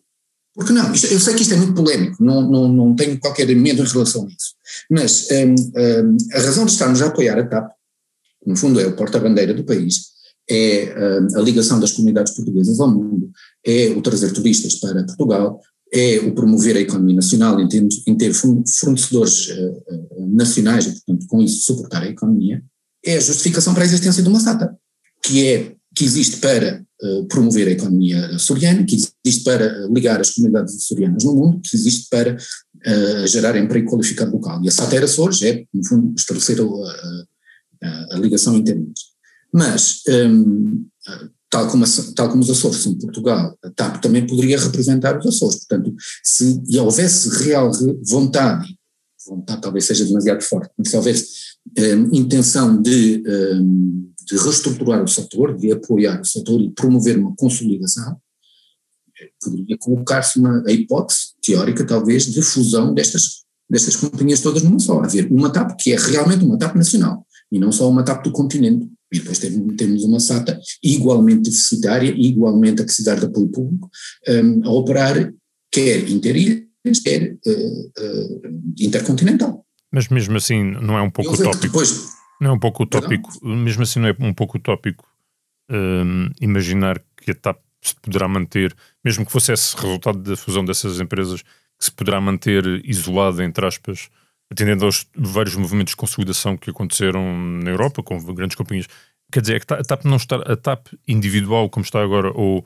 Porque 0.54 0.72
não? 0.72 0.88
Eu 0.88 1.20
sei 1.20 1.36
que 1.36 1.42
isto 1.42 1.54
é 1.54 1.58
muito 1.58 1.74
polémico, 1.74 2.24
não, 2.24 2.42
não, 2.50 2.68
não 2.70 2.96
tenho 2.96 3.20
qualquer 3.20 3.46
medo 3.56 3.84
em 3.84 3.86
relação 3.86 4.24
a 4.24 4.28
isso, 4.28 4.56
mas 4.90 5.28
um, 5.30 5.54
um, 5.54 6.18
a 6.34 6.40
razão 6.40 6.66
de 6.66 6.72
estarmos 6.72 7.02
a 7.02 7.08
apoiar 7.08 7.38
a 7.38 7.46
TAP, 7.46 7.72
no 8.46 8.56
fundo 8.56 8.80
é 8.80 8.88
o 8.88 8.96
porta-bandeira 8.96 9.54
do 9.54 9.66
país, 9.66 10.14
é 10.50 10.96
um, 10.98 11.38
a 11.38 11.42
ligação 11.42 11.78
das 11.78 11.92
comunidades 11.92 12.34
portuguesas 12.34 12.80
ao 12.80 12.90
mundo, 12.90 13.30
é 13.66 13.90
o 13.90 14.02
trazer 14.02 14.32
turistas 14.32 14.76
para 14.76 15.06
Portugal, 15.06 15.60
é 15.96 16.20
o 16.20 16.34
promover 16.36 16.76
a 16.76 16.82
economia 16.82 17.16
nacional 17.16 17.56
ter, 17.70 17.88
em 18.06 18.16
ter 18.18 18.34
fornecedores 18.34 19.50
uh, 19.50 19.84
uh, 20.18 20.36
nacionais 20.36 20.86
e, 20.86 20.92
portanto, 20.92 21.26
com 21.28 21.42
isso 21.42 21.64
suportar 21.64 22.04
a 22.04 22.10
economia, 22.10 22.62
é 23.04 23.16
a 23.16 23.20
justificação 23.20 23.74
para 23.74 23.84
a 23.84 23.86
existência 23.86 24.22
de 24.22 24.28
uma 24.28 24.40
SATA, 24.40 24.76
que 25.24 25.48
é 25.48 25.76
que 25.96 26.04
existe 26.04 26.38
para 26.38 26.84
uh, 27.02 27.26
promover 27.28 27.70
a 27.70 27.72
economia 27.72 28.26
açoriana, 28.36 28.84
que 28.84 28.96
existe 28.96 29.44
para 29.46 29.88
ligar 29.88 30.20
as 30.20 30.32
comunidades 30.32 30.76
açorianas 30.76 31.24
no 31.24 31.34
mundo, 31.34 31.62
que 31.62 31.76
existe 31.78 32.08
para 32.10 32.36
uh, 32.36 33.28
gerar 33.28 33.56
emprego 33.56 33.90
qualificado 33.90 34.34
local. 34.34 34.62
E 34.64 34.68
a 34.68 34.72
SATA 34.72 34.98
era 34.98 35.06
Açores 35.06 35.42
é, 35.44 35.64
no 35.74 35.86
fundo, 35.88 36.14
estabelecer 36.18 36.60
a, 36.60 37.88
a, 37.88 38.16
a 38.16 38.20
ligação 38.20 38.58
interna. 38.58 38.86
Mas, 39.54 40.02
um, 40.10 40.86
tal, 41.56 41.68
como 41.70 41.86
tal 42.16 42.30
como 42.30 42.44
os 42.44 42.50
Açores 42.50 42.78
são 42.78 42.98
Portugal, 42.98 43.58
a 43.64 43.70
TAP 43.70 44.02
também 44.02 44.28
poderia 44.28 44.60
representar 44.60 45.18
os 45.18 45.26
Açores. 45.26 45.66
Portanto, 45.66 45.96
se 46.24 46.62
houvesse 46.78 47.30
real 47.44 47.72
vontade, 48.08 48.76
vontade 49.26 49.62
talvez 49.62 49.86
seja 49.86 50.06
demasiado 50.06 50.42
forte, 50.44 50.72
mas 50.78 50.90
se 50.90 50.98
houvesse 50.98 51.28
um, 51.78 52.16
intenção 52.16 52.82
de, 52.82 53.24
um, 53.28 54.12
de 54.26 54.38
reestruturar 54.38 55.04
o 55.04 55.08
setor, 55.08 55.58
de 55.58 55.72
apoiar 55.72 56.20
o 56.20 56.26
setor 56.26 56.62
e 56.62 56.72
promover 56.72 57.18
uma 57.18 57.34
consolidação, 57.36 58.18
poderia 59.42 59.78
colocar-se 59.80 60.40
a 60.46 60.72
hipótese 60.72 61.36
teórica, 61.42 61.86
talvez, 61.86 62.26
de 62.26 62.42
fusão 62.42 62.94
destas, 62.94 63.46
destas 63.70 63.96
companhias 63.96 64.42
todas 64.42 64.62
numa 64.62 64.80
só. 64.80 65.00
Haver 65.02 65.32
uma 65.32 65.50
TAP 65.50 65.78
que 65.80 65.94
é 65.94 65.98
realmente 65.98 66.44
uma 66.44 66.58
TAP 66.58 66.76
nacional 66.76 67.26
e 67.52 67.58
não 67.58 67.72
só 67.72 67.90
uma 67.90 68.04
TAP 68.04 68.26
do 68.26 68.32
continente. 68.32 68.90
E 69.16 69.20
depois 69.20 69.40
temos 69.40 70.04
uma 70.04 70.20
SATA 70.20 70.60
igualmente 70.84 71.50
deficitária, 71.50 72.14
igualmente 72.18 72.82
a 72.82 72.86
precisar 72.86 73.16
de 73.16 73.26
apoio 73.26 73.48
público, 73.48 73.90
um, 74.28 74.68
a 74.68 74.70
operar 74.72 75.34
quer 75.72 76.10
interilhas, 76.10 77.00
quer 77.02 77.38
uh, 77.48 77.92
uh, 77.98 78.74
intercontinental. 78.78 79.66
Mas 79.90 80.10
mesmo 80.10 80.36
assim, 80.36 80.64
não 80.64 80.98
é 80.98 81.02
um 81.02 81.10
pouco 81.10 81.34
utópico. 81.34 81.62
Depois... 81.62 82.14
Não 82.42 82.52
é 82.52 82.54
um 82.54 82.60
pouco 82.60 82.84
utópico, 82.84 83.32
Perdão? 83.40 83.58
mesmo 83.58 83.84
assim, 83.84 84.00
não 84.02 84.10
é 84.10 84.16
um 84.20 84.34
pouco 84.34 84.58
utópico 84.58 85.06
um, 85.72 86.30
imaginar 86.42 87.02
que 87.16 87.32
a 87.32 87.36
TAP 87.36 87.58
se 87.82 87.96
poderá 88.02 88.28
manter, 88.28 88.76
mesmo 89.04 89.26
que 89.26 89.32
fosse 89.32 89.54
esse 89.54 89.78
resultado 89.78 90.20
da 90.20 90.36
fusão 90.36 90.66
dessas 90.66 91.00
empresas, 91.00 91.42
que 91.42 91.86
se 91.86 91.92
poderá 91.92 92.20
manter 92.20 92.66
isolada, 92.84 93.46
entre 93.46 93.66
aspas, 93.66 94.10
atendendo 94.52 94.86
aos 94.86 95.08
vários 95.16 95.56
movimentos 95.56 95.92
de 95.92 95.98
consolidação 95.98 96.58
que 96.58 96.70
aconteceram 96.70 97.36
na 97.36 97.72
Europa, 97.72 98.04
com 98.04 98.18
grandes 98.34 98.56
companhias. 98.56 98.88
Quer 99.32 99.42
dizer, 99.42 99.56
é 99.70 99.74
a 99.74 99.84
TAP 99.84 100.06
não 100.06 100.18
está, 100.18 100.36
a 100.38 100.56
TAP 100.56 100.88
individual, 101.08 101.70
como 101.70 101.84
está 101.84 102.02
agora, 102.02 102.32
ou 102.34 102.66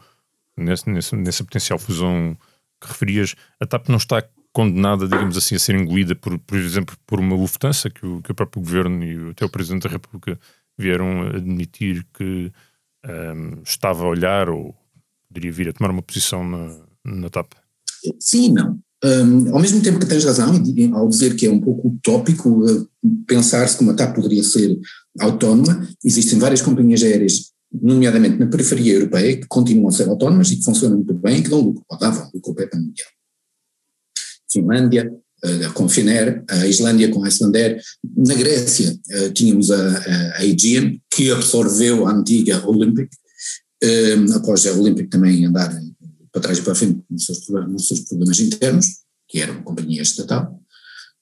nessa, 0.58 0.90
nessa, 1.16 1.44
potencial 1.44 1.80
fusão 1.80 2.38
que 2.82 2.88
referias, 2.88 3.36
a 3.60 3.66
TAP 3.66 3.90
não 3.90 3.98
está 3.98 4.24
condenada, 4.52 5.08
digamos 5.08 5.38
assim, 5.38 5.56
a 5.56 5.60
ser 5.60 5.76
engolida, 5.76 6.16
por, 6.16 6.38
por 6.40 6.58
exemplo, 6.58 6.98
por 7.06 7.20
uma 7.20 7.36
Lufthansa, 7.36 7.90
que 7.90 8.06
o, 8.06 8.22
que 8.22 8.32
o 8.32 8.36
próprio 8.36 8.62
governo 8.62 9.04
e 9.04 9.32
até 9.32 9.46
o 9.46 9.50
Presidente 9.50 9.84
da 9.84 9.90
República 9.90 10.40
vieram 10.78 11.28
admitir 11.28 12.06
que 12.14 12.52
um, 13.06 13.62
estava 13.64 14.04
a 14.04 14.08
olhar 14.08 14.50
ou 14.50 14.76
poderia 15.28 15.52
vir 15.52 15.70
a 15.70 15.74
tomar 15.74 15.92
uma 15.92 16.02
posição 16.02 16.44
na, 16.44 16.78
na 17.06 17.30
TAP? 17.30 17.54
Sim 18.20 18.54
não. 18.54 18.80
Um, 19.04 19.54
ao 19.54 19.62
mesmo 19.62 19.82
tempo 19.82 19.98
que 19.98 20.06
tens 20.06 20.26
razão, 20.26 20.52
ao 20.94 21.08
dizer 21.08 21.36
que 21.36 21.46
é 21.46 21.52
um 21.52 21.60
pouco 21.60 21.88
utópico 21.88 22.66
uh, 22.66 22.90
pensar-se 23.26 23.78
que 23.78 23.84
uma 23.84 23.94
TAP 23.94 24.14
poderia 24.14 24.44
ser 24.44 24.78
autónoma, 25.20 25.88
existem 26.04 26.38
várias 26.38 26.62
companhias 26.62 27.02
aéreas, 27.02 27.52
nomeadamente 27.72 28.38
na 28.38 28.48
periferia 28.48 28.94
europeia, 28.94 29.38
que 29.38 29.48
continuam 29.48 29.88
a 29.88 29.92
ser 29.92 30.10
autónomas 30.10 30.52
e 30.52 30.58
que 30.58 30.66
funcionam 30.66 30.98
muito 30.98 31.14
bem 31.14 31.40
e 31.40 31.44
que 31.44 31.50
dão 31.50 31.62
lucro, 31.62 31.84
ou 31.90 31.98
davam 31.98 32.30
lucro 32.34 32.54
ao 32.74 32.80
mundial. 32.80 33.08
Finlândia, 34.52 35.10
uh, 35.46 35.74
com 35.74 35.86
a 35.86 35.90
Finnair, 35.90 36.44
a 36.50 36.68
Islândia 36.68 37.10
com 37.10 37.24
a 37.24 37.30
Icelandair. 37.30 37.82
Na 38.18 38.36
Grécia 38.36 38.92
uh, 38.92 39.32
tínhamos 39.32 39.72
a, 39.72 39.98
a 39.98 40.38
Aegean, 40.40 40.98
que 41.10 41.32
absorveu 41.32 42.06
a 42.06 42.12
antiga 42.12 42.68
Olympic, 42.68 43.10
após 44.36 44.68
a 44.68 44.74
Olympic 44.74 45.10
também 45.10 45.46
andar 45.46 45.74
para 46.40 46.42
trás 46.42 46.58
e 46.58 46.62
para 46.62 46.72
a 46.72 46.76
frente 46.76 47.04
nos 47.10 47.26
seus, 47.26 47.48
nos 47.48 47.88
seus 47.88 48.00
problemas 48.02 48.40
internos, 48.40 48.86
que 49.28 49.40
era 49.42 49.52
uma 49.52 49.64
companhia 49.64 50.02
estatal. 50.02 50.60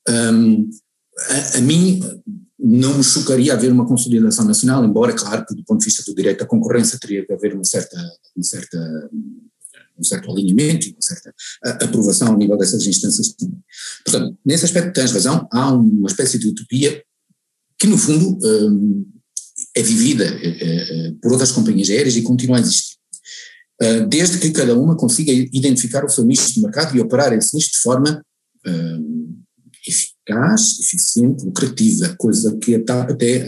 Um, 0.08 0.70
a, 1.18 1.58
a, 1.58 1.62
mim 1.62 2.00
não 2.58 2.98
me 2.98 3.04
chocaria 3.04 3.54
haver 3.54 3.72
uma 3.72 3.86
consolidação 3.86 4.46
nacional, 4.46 4.86
embora, 4.86 5.14
claro, 5.14 5.46
que 5.46 5.56
do 5.56 5.64
ponto 5.66 5.80
de 5.80 5.86
vista 5.86 6.04
do 6.06 6.16
direito 6.16 6.44
à 6.44 6.48
concorrência 6.48 7.00
teria 7.00 7.26
que 7.26 7.34
haver 7.34 7.54
uma 7.54 7.64
certa, 7.64 7.98
uma 8.36 8.44
certa 8.44 9.10
um 10.00 10.04
certo 10.04 10.32
alinhamento 10.32 10.88
e 10.88 10.92
uma 10.92 11.02
certa 11.02 11.34
aprovação 11.84 12.28
ao 12.28 12.38
nível 12.38 12.56
dessas 12.56 12.86
instâncias. 12.86 13.34
Portanto, 14.06 14.38
nesse 14.46 14.66
aspecto 14.66 14.94
tens 14.94 15.12
razão, 15.12 15.48
há 15.52 15.74
uma 15.74 16.08
espécie 16.08 16.38
de 16.38 16.48
utopia 16.48 17.04
que 17.80 17.88
no 17.88 17.98
fundo 17.98 18.38
um, 18.44 19.12
é 19.76 19.82
vivida 19.82 20.26
uh, 20.26 21.16
por 21.20 21.32
outras 21.32 21.52
companhias 21.52 21.90
aéreas 21.90 22.16
e 22.16 22.22
continua 22.22 22.58
a 22.58 22.60
existir. 22.60 22.87
Uh, 23.82 24.08
desde 24.08 24.40
que 24.40 24.52
cada 24.52 24.78
uma 24.78 24.98
consiga 24.98 25.32
identificar 25.32 26.04
o 26.04 26.10
seu 26.10 26.26
nicho 26.26 26.52
de 26.54 26.62
mercado 26.62 26.96
e 26.96 27.00
operar 27.00 27.32
esse 27.34 27.56
nicho 27.56 27.72
de 27.72 27.78
forma 27.78 28.24
uh, 28.66 29.38
eficaz, 29.88 30.80
eficiente, 30.80 31.46
lucrativa, 31.46 32.16
coisa 32.18 32.58
que 32.58 32.76
a 32.76 32.84
TAP 32.84 33.12
até 33.12 33.46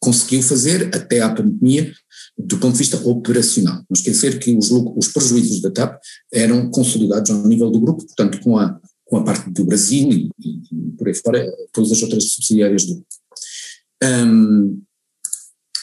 conseguiu 0.00 0.42
fazer 0.42 0.94
até 0.94 1.20
à 1.20 1.34
pandemia 1.34 1.92
do 2.38 2.58
ponto 2.58 2.72
de 2.72 2.78
vista 2.78 2.96
operacional. 3.06 3.76
Não 3.76 3.94
esquecer 3.94 4.38
que 4.38 4.56
os, 4.56 4.70
os 4.70 5.08
prejuízos 5.08 5.60
da 5.60 5.70
TAP 5.70 6.00
eram 6.32 6.70
consolidados 6.70 7.30
ao 7.30 7.46
nível 7.46 7.70
do 7.70 7.80
grupo, 7.80 8.06
portanto 8.06 8.40
com 8.40 8.56
a, 8.56 8.80
com 9.04 9.16
a 9.16 9.24
parte 9.24 9.50
do 9.50 9.64
Brasil 9.64 10.08
e, 10.10 10.30
e, 10.38 10.60
e 10.72 10.90
por 10.96 11.08
aí 11.08 11.14
fora 11.14 11.52
todas 11.72 11.90
as 11.90 12.00
outras 12.02 12.32
subsidiárias 12.32 12.84
do 12.84 12.94
grupo. 12.94 13.08
Um, 14.02 14.82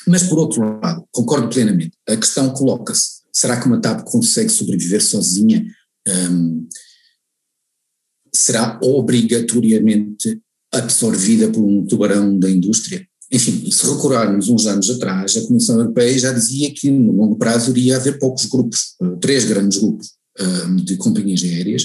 mas, 0.07 0.23
por 0.23 0.37
outro 0.37 0.61
lado, 0.61 1.03
concordo 1.11 1.49
plenamente, 1.49 1.97
a 2.07 2.15
questão 2.15 2.51
coloca-se: 2.51 3.21
será 3.35 3.59
que 3.59 3.67
uma 3.67 3.81
TAP 3.81 4.05
consegue 4.05 4.49
sobreviver 4.49 5.03
sozinha? 5.03 5.65
Um, 6.07 6.67
será 8.33 8.79
obrigatoriamente 8.81 10.39
absorvida 10.71 11.49
por 11.49 11.61
um 11.61 11.85
tubarão 11.85 12.39
da 12.39 12.49
indústria? 12.49 13.05
Enfim, 13.31 13.69
se 13.69 13.85
recordarmos 13.87 14.47
uns 14.47 14.65
anos 14.67 14.89
atrás, 14.89 15.35
a 15.35 15.45
Comissão 15.47 15.79
Europeia 15.79 16.17
já 16.17 16.31
dizia 16.31 16.71
que 16.73 16.89
no 16.89 17.11
longo 17.11 17.35
prazo 17.35 17.71
iria 17.71 17.97
haver 17.97 18.19
poucos 18.19 18.45
grupos, 18.45 18.95
eh, 19.01 19.15
três 19.19 19.45
grandes 19.45 19.79
grupos 19.79 20.11
um, 20.39 20.75
de 20.77 20.95
companhias 20.95 21.43
aéreas, 21.43 21.83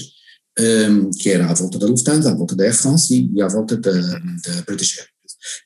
um, 0.59 1.09
que 1.09 1.29
era 1.29 1.49
à 1.49 1.53
volta 1.53 1.79
da 1.79 1.87
Lufthansa, 1.87 2.31
à 2.31 2.35
volta 2.35 2.55
da 2.55 2.63
Air 2.63 2.75
France 2.75 3.13
e, 3.13 3.29
e 3.33 3.41
à 3.41 3.47
volta 3.47 3.75
da, 3.75 3.91
da 3.91 4.61
British 4.67 4.99
Airways. 4.99 5.11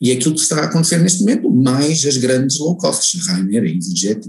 E 0.02 0.12
é 0.12 0.16
aquilo 0.16 0.34
que 0.34 0.42
está 0.42 0.62
a 0.62 0.66
acontecer 0.66 0.98
neste 1.00 1.20
momento, 1.20 1.52
mais 1.52 2.06
as 2.06 2.18
grandes 2.18 2.58
low 2.58 2.78
costs, 2.78 3.28
Ryanair, 3.28 3.66
EasyJet, 3.66 4.22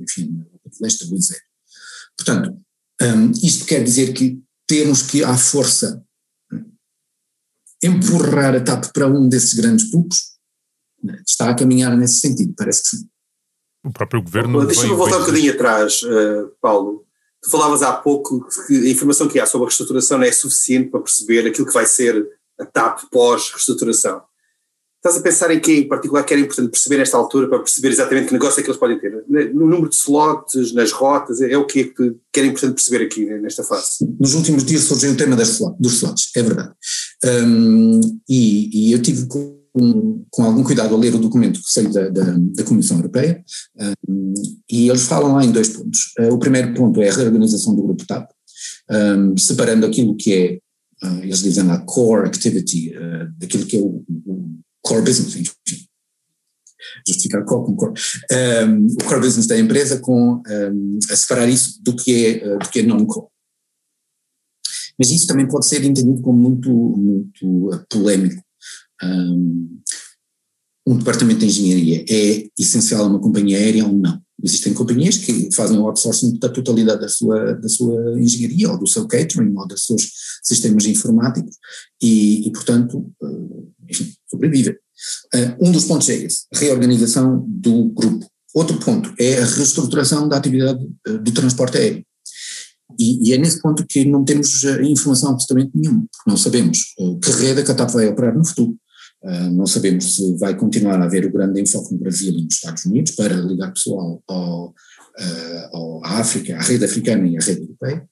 enfim, 0.00 0.42
Air. 0.82 1.40
Portanto, 2.16 2.58
um, 3.02 3.30
isto 3.42 3.66
quer 3.66 3.82
dizer 3.82 4.12
que 4.12 4.40
temos 4.66 5.02
que, 5.02 5.22
à 5.22 5.36
força, 5.36 6.02
empurrar 7.82 8.54
a 8.54 8.60
TAP 8.60 8.92
para 8.92 9.06
um 9.06 9.28
desses 9.28 9.54
grandes 9.54 9.90
públicos, 9.90 10.34
está 11.26 11.50
a 11.50 11.54
caminhar 11.54 11.96
nesse 11.96 12.20
sentido, 12.20 12.54
parece 12.56 12.82
que 12.82 12.96
sim. 12.96 13.08
O 13.84 13.92
próprio 13.92 14.22
governo. 14.22 14.64
Deixa-me 14.64 14.94
voltar 14.94 15.18
um 15.18 15.20
bocadinho 15.20 15.52
atrás, 15.52 16.02
uh, 16.02 16.50
Paulo. 16.60 17.04
Tu 17.42 17.50
falavas 17.50 17.82
há 17.82 17.92
pouco 17.92 18.48
que 18.66 18.74
a 18.74 18.90
informação 18.90 19.28
que 19.28 19.38
há 19.38 19.44
sobre 19.44 19.66
a 19.66 19.68
reestruturação 19.68 20.16
não 20.16 20.24
é 20.24 20.32
suficiente 20.32 20.88
para 20.88 21.02
perceber 21.02 21.46
aquilo 21.46 21.66
que 21.66 21.74
vai 21.74 21.84
ser 21.84 22.26
a 22.58 22.64
TAP 22.64 23.02
pós-reestruturação. 23.10 24.22
Estás 25.06 25.20
a 25.20 25.22
pensar 25.22 25.50
em 25.50 25.60
que 25.60 25.70
em 25.70 25.86
particular 25.86 26.24
que 26.24 26.32
era 26.32 26.40
importante 26.40 26.70
perceber 26.70 26.96
nesta 26.96 27.18
altura 27.18 27.46
para 27.46 27.58
perceber 27.58 27.90
exatamente 27.90 28.28
que 28.28 28.32
negócio 28.32 28.58
é 28.58 28.62
que 28.62 28.70
eles 28.70 28.80
podem 28.80 28.98
ter? 28.98 29.22
No 29.52 29.66
número 29.66 29.90
de 29.90 29.96
slots, 29.96 30.72
nas 30.72 30.92
rotas, 30.92 31.42
é 31.42 31.58
o 31.58 31.66
que 31.66 31.80
é 31.80 31.84
que, 31.84 32.16
era 32.34 32.46
importante 32.46 32.76
perceber 32.76 33.04
aqui 33.04 33.26
nesta 33.26 33.62
fase? 33.62 33.98
Nos 34.18 34.32
últimos 34.32 34.64
dias 34.64 34.84
surgiu 34.84 35.12
o 35.12 35.14
tema 35.14 35.36
das, 35.36 35.58
dos 35.78 35.96
slots, 35.96 36.30
é 36.34 36.42
verdade. 36.42 36.72
Um, 37.22 38.00
e, 38.26 38.88
e, 38.88 38.92
eu 38.92 39.02
tive 39.02 39.26
com, 39.26 40.24
com, 40.30 40.42
algum 40.42 40.64
cuidado 40.64 40.94
a 40.94 40.98
ler 40.98 41.14
o 41.14 41.18
documento 41.18 41.60
que 41.60 41.70
saiu 41.70 41.92
da, 41.92 42.08
da, 42.08 42.36
da 42.38 42.64
Comissão 42.64 42.96
Europeia 42.96 43.44
um, 44.08 44.32
e 44.70 44.88
eles 44.88 45.02
falam 45.02 45.34
lá 45.34 45.44
em 45.44 45.52
dois 45.52 45.68
pontos. 45.68 46.14
Uh, 46.18 46.32
o 46.32 46.38
primeiro 46.38 46.72
ponto 46.72 47.02
é 47.02 47.10
a 47.10 47.14
reorganização 47.14 47.76
do 47.76 47.82
grupo 47.82 48.06
TAP, 48.06 48.30
um, 48.90 49.36
separando 49.36 49.84
aquilo 49.84 50.16
que 50.16 50.32
é, 50.32 51.06
uh, 51.06 51.22
eles 51.22 51.42
dizem 51.42 51.64
lá, 51.64 51.78
core 51.80 52.26
activity, 52.26 52.96
uh, 52.96 53.30
daquilo 53.36 53.66
que 53.66 53.76
é 53.76 53.80
o, 53.80 54.02
o 54.08 54.63
core 54.84 55.02
business, 55.02 55.34
enfim, 55.34 55.50
justificar 57.06 57.44
core 57.44 57.66
com 57.66 57.76
core, 57.76 57.94
um, 58.68 58.86
o 58.86 59.04
core 59.04 59.20
business 59.20 59.46
da 59.46 59.58
empresa 59.58 59.98
com, 59.98 60.42
um, 60.46 60.98
a 61.10 61.16
separar 61.16 61.48
isso 61.48 61.82
do 61.82 61.96
que 61.96 62.26
é, 62.26 62.54
uh, 62.54 62.58
do 62.58 62.68
que 62.68 62.80
é 62.80 62.82
non-core. 62.82 63.28
Mas 64.98 65.10
isso 65.10 65.26
também 65.26 65.48
pode 65.48 65.66
ser 65.66 65.82
entendido 65.84 66.20
como 66.20 66.38
muito, 66.38 66.70
muito 66.70 67.74
uh, 67.74 67.84
polémico. 67.88 68.42
Um, 69.02 69.80
um 70.86 70.98
departamento 70.98 71.40
de 71.40 71.46
engenharia 71.46 72.04
é 72.08 72.46
essencial 72.58 73.04
a 73.04 73.08
uma 73.08 73.20
companhia 73.20 73.58
aérea 73.58 73.86
ou 73.86 73.92
não? 73.92 74.22
Existem 74.42 74.74
companhias 74.74 75.16
que 75.16 75.48
fazem 75.54 75.78
o 75.78 75.86
outsourcing 75.86 76.38
da 76.38 76.50
totalidade 76.50 77.00
da 77.00 77.08
sua, 77.08 77.54
da 77.54 77.68
sua 77.68 78.20
engenharia, 78.20 78.70
ou 78.70 78.78
do 78.78 78.86
seu 78.86 79.08
catering, 79.08 79.54
ou 79.56 79.66
dos 79.66 79.86
seus 79.86 80.10
sistemas 80.42 80.84
informáticos, 80.84 81.56
e, 82.02 82.46
e 82.46 82.52
portanto, 82.52 83.10
uh, 83.22 83.73
sobrevivem. 84.30 84.74
Uh, 85.34 85.68
um 85.68 85.72
dos 85.72 85.84
pontos 85.84 86.08
é 86.08 86.16
esse, 86.16 86.46
reorganização 86.52 87.44
do 87.48 87.86
grupo. 87.86 88.26
Outro 88.54 88.78
ponto 88.78 89.12
é 89.18 89.38
a 89.38 89.44
reestruturação 89.44 90.28
da 90.28 90.36
atividade 90.36 90.84
uh, 91.08 91.18
do 91.18 91.32
transporte 91.32 91.76
aéreo. 91.76 92.04
E, 92.98 93.28
e, 93.28 93.32
é 93.32 93.38
nesse 93.38 93.60
ponto 93.60 93.84
que 93.86 94.04
não 94.04 94.24
temos 94.24 94.62
informação 94.62 95.30
absolutamente 95.30 95.72
nenhuma, 95.74 96.06
porque 96.12 96.30
não 96.30 96.36
sabemos 96.36 96.78
que 97.20 97.30
rede 97.32 97.60
a 97.60 97.64
CATAP 97.64 97.92
vai 97.92 98.06
operar 98.06 98.36
no 98.36 98.46
futuro. 98.46 98.76
Não 99.52 99.66
sabemos 99.66 100.14
se 100.14 100.36
vai 100.36 100.54
continuar 100.54 101.00
a 101.00 101.04
haver 101.04 101.24
o 101.24 101.32
grande 101.32 101.60
enfoque 101.60 101.92
no 101.92 101.98
Brasil 101.98 102.32
e 102.32 102.44
nos 102.44 102.54
Estados 102.54 102.84
Unidos 102.84 103.12
para 103.12 103.34
ligar 103.34 103.72
pessoal 103.72 104.22
ao, 104.28 104.74
à 106.04 106.20
África, 106.20 106.56
à 106.56 106.62
rede 106.62 106.84
africana 106.84 107.26
e 107.26 107.36
à 107.36 107.40
rede 107.40 107.73
europeia. 107.84 108.08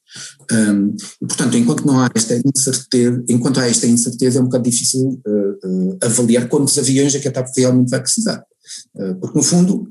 Um, 0.53 0.95
e, 1.23 1.27
portanto, 1.27 1.57
enquanto 1.57 1.87
não 1.87 2.01
há 2.01 2.11
esta 2.15 2.41
incerteza, 2.45 3.25
enquanto 3.29 3.61
há 3.61 3.67
esta 3.67 3.87
incerteza, 3.87 4.39
é 4.39 4.43
um 4.43 4.47
bocado 4.47 4.65
difícil 4.65 5.21
uh, 5.27 5.99
avaliar 6.03 6.49
quantos 6.49 6.79
aviões 6.79 7.15
é 7.15 7.19
que 7.19 7.29
a 7.29 7.33
TAP 7.33 7.49
realmente 7.57 7.91
vai 7.91 8.01
precisar. 8.01 8.45
porque, 9.21 9.39
no 9.39 9.43
fundo, 9.43 9.91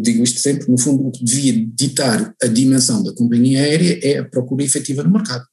digo 0.00 0.22
isto 0.22 0.40
sempre, 0.40 0.70
no 0.70 0.78
fundo, 0.78 1.08
o 1.08 1.10
que 1.10 1.24
devia 1.24 1.66
ditar 1.74 2.34
a 2.42 2.46
dimensão 2.46 3.02
da 3.02 3.12
companhia 3.14 3.60
aérea 3.60 3.98
é 4.02 4.18
a 4.18 4.24
procura 4.24 4.64
efetiva 4.64 5.02
no 5.02 5.10
mercado. 5.10 5.44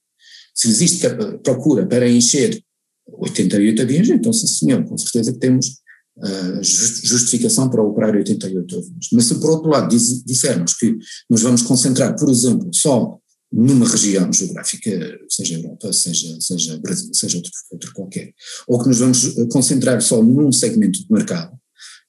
Se 0.53 0.67
existe 0.67 1.07
procura 1.43 1.85
para 1.85 2.07
encher 2.07 2.61
88 3.07 3.81
aviões, 3.81 4.09
então 4.09 4.31
sim 4.31 4.47
senhor, 4.47 4.83
com 4.83 4.97
certeza 4.97 5.33
que 5.33 5.39
temos 5.39 5.79
uh, 6.17 6.63
justificação 6.63 7.69
para 7.69 7.83
operar 7.83 8.15
88 8.15 8.75
aviões. 8.75 9.07
Mas 9.13 9.25
se 9.25 9.35
por 9.35 9.51
outro 9.51 9.69
lado 9.69 9.95
dissermos 10.25 10.73
que 10.75 10.97
nos 11.29 11.41
vamos 11.41 11.61
concentrar, 11.61 12.15
por 12.17 12.29
exemplo, 12.29 12.69
só 12.73 13.17
numa 13.51 13.87
região 13.87 14.31
geográfica, 14.31 15.19
seja 15.27 15.55
Europa, 15.55 15.91
seja, 15.91 16.39
seja 16.39 16.77
Brasil, 16.79 17.11
seja 17.13 17.37
outro, 17.37 17.51
outro 17.71 17.93
qualquer, 17.93 18.33
ou 18.67 18.81
que 18.81 18.87
nos 18.87 18.99
vamos 18.99 19.35
concentrar 19.51 20.01
só 20.01 20.23
num 20.23 20.51
segmento 20.51 20.99
de 20.99 21.11
mercado, 21.11 21.57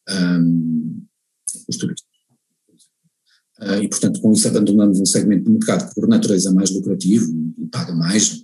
um, 0.09 1.03
os 1.69 1.77
turistas. 1.77 2.09
Uh, 3.61 3.83
e, 3.83 3.89
portanto, 3.89 4.21
com 4.21 4.33
isso 4.33 4.49
abandonamos 4.49 5.01
um 5.01 5.07
segmento 5.07 5.45
de 5.45 5.51
mercado 5.51 5.89
que, 5.89 5.95
por 5.95 6.09
natureza, 6.09 6.49
é 6.49 6.53
mais 6.53 6.71
lucrativo 6.71 7.31
e 7.59 7.67
paga 7.67 7.95
mais 7.95 8.43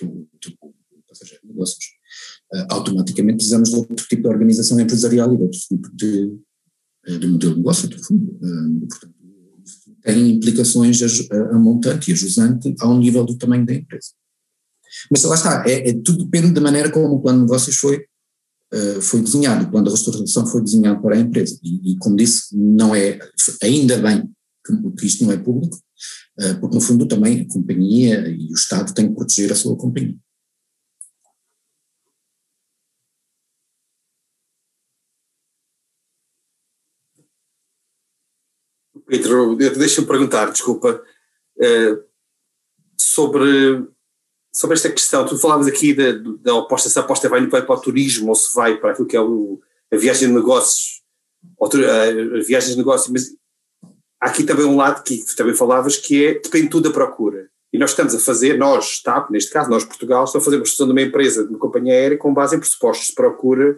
do, 0.00 0.06
do, 0.06 0.50
do 0.50 1.02
passageiro 1.08 1.42
de 1.42 1.48
negócios 1.48 1.96
uh, 2.52 2.66
automaticamente 2.68 3.36
precisamos 3.36 3.70
de 3.70 3.76
outro 3.76 4.06
tipo 4.06 4.22
de 4.22 4.28
organização 4.28 4.78
empresarial 4.78 5.32
e 5.32 5.36
de 5.36 5.42
outro 5.42 5.58
tipo 5.58 5.96
de, 5.96 6.38
eh, 7.06 7.18
de 7.18 7.26
modelo 7.26 7.52
de 7.52 7.58
negócio, 7.58 7.88
do 7.88 8.02
fundo. 8.02 8.38
Uh, 8.42 8.86
portanto, 8.88 9.14
tem 10.06 10.30
implicações 10.30 11.02
a, 11.02 11.36
a, 11.36 11.58
montante 11.58 12.10
e 12.10 12.14
a 12.14 12.16
jusante 12.16 12.72
ao 12.78 12.96
nível 12.96 13.24
do 13.24 13.36
tamanho 13.36 13.66
da 13.66 13.74
empresa. 13.74 14.10
Mas 15.10 15.24
lá 15.24 15.34
está, 15.34 15.64
é, 15.66 15.90
é, 15.90 15.92
tudo 15.94 16.24
depende 16.24 16.52
da 16.52 16.60
maneira 16.60 16.92
como 16.92 17.16
o 17.16 17.20
plano 17.20 17.40
de 17.40 17.44
negócios 17.46 17.76
foi, 17.76 18.04
uh, 18.72 19.02
foi 19.02 19.20
desenhado, 19.20 19.64
o 19.64 19.70
plano 19.70 19.86
de 19.86 19.92
restauração 19.92 20.46
foi 20.46 20.62
desenhado 20.62 21.02
para 21.02 21.16
a 21.16 21.18
empresa. 21.18 21.58
E, 21.60 21.92
e 21.92 21.96
como 21.98 22.14
disse, 22.14 22.56
não 22.56 22.94
é, 22.94 23.18
ainda 23.60 23.98
bem 23.98 24.30
que, 24.64 24.90
que 24.96 25.06
isto 25.06 25.24
não 25.24 25.32
é 25.32 25.38
público, 25.38 25.76
uh, 25.76 26.60
porque 26.60 26.76
no 26.76 26.80
fundo 26.80 27.06
também 27.08 27.40
a 27.40 27.52
companhia 27.52 28.28
e 28.28 28.46
o 28.52 28.54
Estado 28.54 28.94
têm 28.94 29.08
que 29.08 29.14
proteger 29.14 29.50
a 29.50 29.56
sua 29.56 29.76
companhia. 29.76 30.14
Pedro, 39.18 39.56
deixa-me 39.56 40.06
perguntar, 40.06 40.50
desculpa, 40.50 41.02
uh, 41.58 42.04
sobre, 42.96 43.86
sobre 44.54 44.74
esta 44.74 44.90
questão. 44.90 45.26
Tu 45.26 45.38
falavas 45.38 45.66
aqui 45.66 45.94
da, 45.94 46.12
da 46.40 46.58
aposta, 46.58 46.88
se 46.88 46.98
a 46.98 47.02
aposta 47.02 47.28
vai, 47.28 47.46
vai 47.46 47.64
para 47.64 47.74
o 47.74 47.80
turismo 47.80 48.28
ou 48.28 48.34
se 48.34 48.54
vai 48.54 48.76
para 48.78 48.92
aquilo 48.92 49.08
que 49.08 49.16
é 49.16 49.20
o, 49.20 49.60
a 49.92 49.96
viagem 49.96 50.28
de 50.28 50.34
negócios, 50.34 51.02
ou, 51.56 51.68
a, 51.68 52.38
a 52.38 52.42
viagem 52.42 52.70
de 52.70 52.76
negócios, 52.76 53.10
mas 53.12 53.36
há 54.20 54.28
aqui 54.28 54.44
também 54.44 54.64
um 54.64 54.76
lado 54.76 55.02
que 55.02 55.24
também 55.36 55.54
falavas 55.54 55.96
que 55.96 56.24
é 56.24 56.34
depende 56.34 56.68
tudo 56.68 56.88
da 56.88 56.94
procura. 56.94 57.48
E 57.72 57.78
nós 57.78 57.90
estamos 57.90 58.14
a 58.14 58.18
fazer, 58.18 58.56
nós, 58.56 59.02
TAP, 59.02 59.30
neste 59.30 59.50
caso, 59.50 59.68
nós, 59.68 59.84
Portugal, 59.84 60.24
estamos 60.24 60.44
a 60.44 60.46
fazer 60.46 60.56
uma 60.56 60.64
gestão 60.64 60.86
de 60.86 60.92
uma 60.92 61.02
empresa, 61.02 61.44
de 61.44 61.50
uma 61.50 61.58
companhia 61.58 61.92
aérea, 61.92 62.16
com 62.16 62.32
base 62.32 62.56
em 62.56 62.58
pressupostos 62.58 63.08
de 63.08 63.14
procura 63.14 63.76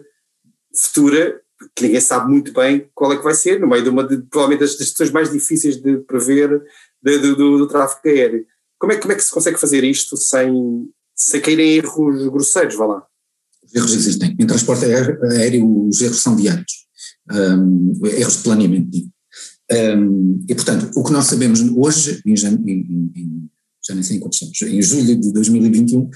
futura 0.75 1.41
que 1.75 1.83
ninguém 1.83 2.01
sabe 2.01 2.31
muito 2.31 2.53
bem 2.53 2.89
qual 2.93 3.11
é 3.13 3.17
que 3.17 3.23
vai 3.23 3.33
ser, 3.33 3.59
no 3.59 3.67
meio 3.67 3.83
de 3.83 3.89
uma 3.89 4.03
de, 4.03 4.17
provavelmente 4.17 4.61
das 4.61 4.77
situações 4.77 5.11
mais 5.11 5.31
difíceis 5.31 5.77
de 5.81 5.97
prever 5.99 6.61
de, 7.01 7.19
de, 7.19 7.35
do, 7.35 7.57
do, 7.57 7.67
tráfego 7.67 8.01
aéreo. 8.05 8.45
como 8.77 8.93
é, 8.93 8.97
como 8.97 9.11
é 9.11 9.15
que 9.15 9.23
se 9.23 9.31
consegue 9.31 9.59
fazer 9.59 9.83
isto 9.83 10.15
sem, 10.17 10.89
sem 11.15 11.41
cair 11.41 11.59
em 11.59 11.77
erros 11.77 12.27
grosseiros, 12.27 12.75
vá 12.75 12.85
lá? 12.85 13.03
Os 13.63 13.75
erros 13.75 13.93
existem. 13.93 14.35
Em 14.39 14.47
transporte 14.47 14.85
aéreo, 14.85 15.87
os 15.87 16.01
erros 16.01 16.21
são 16.21 16.35
diários. 16.35 16.87
Um, 17.31 17.93
erros 18.05 18.37
de 18.37 18.43
planeamento, 18.43 18.89
digo. 18.89 19.09
Um, 19.71 20.43
e, 20.49 20.55
portanto, 20.55 20.89
o 20.95 21.03
que 21.03 21.11
nós 21.11 21.25
sabemos 21.25 21.61
hoje, 21.61 22.21
em, 22.25 22.33
em, 22.33 23.11
em 23.15 23.49
já 23.89 23.95
nem 23.95 24.03
sei 24.03 24.17
em 24.17 24.19
quantos 24.19 24.41
anos, 24.41 24.61
em 24.61 24.81
julho 24.81 25.19
de 25.19 25.33
2021, 25.33 26.09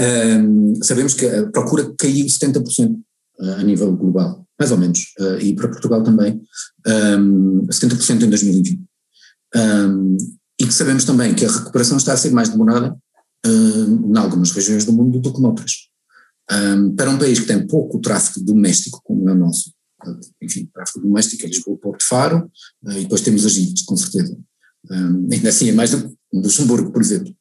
um, 0.00 0.74
sabemos 0.82 1.14
que 1.14 1.26
a 1.26 1.46
procura 1.50 1.92
caiu 1.98 2.26
70% 2.26 2.96
a 3.40 3.62
nível 3.62 3.94
global, 3.94 4.47
mais 4.58 4.72
ou 4.72 4.78
menos, 4.78 5.14
uh, 5.20 5.38
e 5.40 5.54
para 5.54 5.68
Portugal 5.68 6.02
também, 6.02 6.40
um, 6.86 7.66
70% 7.66 8.22
em 8.22 8.28
2021. 8.28 8.84
Um, 9.54 10.16
e 10.60 10.66
que 10.66 10.74
sabemos 10.74 11.04
também 11.04 11.34
que 11.34 11.44
a 11.44 11.50
recuperação 11.50 11.96
está 11.96 12.12
a 12.12 12.16
ser 12.16 12.30
mais 12.30 12.48
demorada 12.48 12.96
uh, 13.46 14.10
em 14.10 14.18
algumas 14.18 14.50
regiões 14.50 14.84
do 14.84 14.92
mundo 14.92 15.20
do 15.20 15.32
que 15.32 15.40
noutras. 15.40 15.72
Um, 16.50 16.94
para 16.96 17.10
um 17.10 17.18
país 17.18 17.38
que 17.38 17.46
tem 17.46 17.66
pouco 17.66 18.00
tráfego 18.00 18.44
doméstico, 18.44 19.00
como 19.04 19.28
é 19.28 19.32
o 19.32 19.36
nosso, 19.36 19.72
enfim, 20.42 20.68
tráfego 20.72 21.06
doméstico 21.06 21.44
é 21.44 21.48
Lisboa, 21.48 21.78
Porto 21.78 22.04
Faro, 22.04 22.50
uh, 22.84 22.92
e 22.92 23.02
depois 23.02 23.20
temos 23.20 23.46
as 23.46 23.56
ilhas, 23.56 23.82
com 23.82 23.96
certeza. 23.96 24.36
Um, 24.90 25.28
ainda 25.30 25.48
assim 25.50 25.68
é 25.68 25.72
mais 25.72 25.90
do 25.90 26.08
que 26.08 26.17
Luxemburgo, 26.32 26.92
por 26.92 27.00
exemplo. 27.00 27.34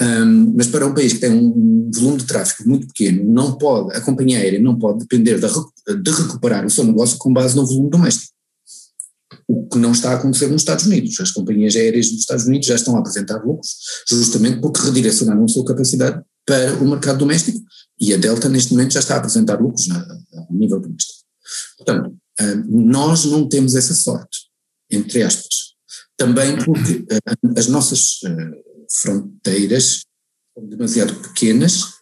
Um, 0.00 0.54
mas 0.56 0.66
para 0.66 0.86
um 0.86 0.94
país 0.94 1.12
que 1.12 1.18
tem 1.18 1.30
um 1.30 1.90
volume 1.94 2.18
de 2.18 2.26
tráfego 2.26 2.68
muito 2.68 2.86
pequeno, 2.86 3.24
não 3.24 3.58
pode, 3.58 3.94
a 3.94 4.00
companhia 4.00 4.38
aérea 4.38 4.60
não 4.60 4.78
pode 4.78 5.00
depender 5.00 5.38
de, 5.38 6.02
de 6.02 6.10
recuperar 6.10 6.64
o 6.64 6.70
seu 6.70 6.84
negócio 6.84 7.18
com 7.18 7.32
base 7.32 7.54
no 7.54 7.66
volume 7.66 7.90
doméstico 7.90 8.30
o 9.50 9.66
que 9.66 9.78
não 9.78 9.90
está 9.90 10.12
a 10.12 10.14
acontecer 10.14 10.46
nos 10.46 10.62
Estados 10.62 10.86
Unidos. 10.86 11.18
As 11.18 11.32
companhias 11.32 11.74
aéreas 11.74 12.08
dos 12.08 12.20
Estados 12.20 12.46
Unidos 12.46 12.68
já 12.68 12.76
estão 12.76 12.94
a 12.94 13.00
apresentar 13.00 13.44
lucros, 13.44 13.76
justamente 14.08 14.60
porque 14.60 14.80
redirecionaram 14.80 15.44
a 15.44 15.48
sua 15.48 15.64
capacidade 15.64 16.22
para 16.46 16.74
o 16.76 16.88
mercado 16.88 17.18
doméstico 17.18 17.60
e 18.00 18.14
a 18.14 18.16
Delta 18.16 18.48
neste 18.48 18.72
momento 18.72 18.92
já 18.92 19.00
está 19.00 19.14
a 19.14 19.18
apresentar 19.18 19.60
lucros 19.60 19.90
a 19.90 20.06
nível 20.50 20.80
doméstico. 20.80 21.20
Portanto, 21.76 22.14
ah, 22.40 22.54
nós 22.68 23.24
não 23.24 23.48
temos 23.48 23.74
essa 23.74 23.94
sorte, 23.94 24.38
entre 24.88 25.22
aspas. 25.22 25.69
Também 26.24 26.56
porque 26.64 27.06
ah, 27.10 27.34
as 27.56 27.66
nossas 27.66 28.20
ah, 28.26 28.50
fronteiras 29.00 30.04
são 30.54 30.68
demasiado 30.68 31.14
pequenas 31.20 32.00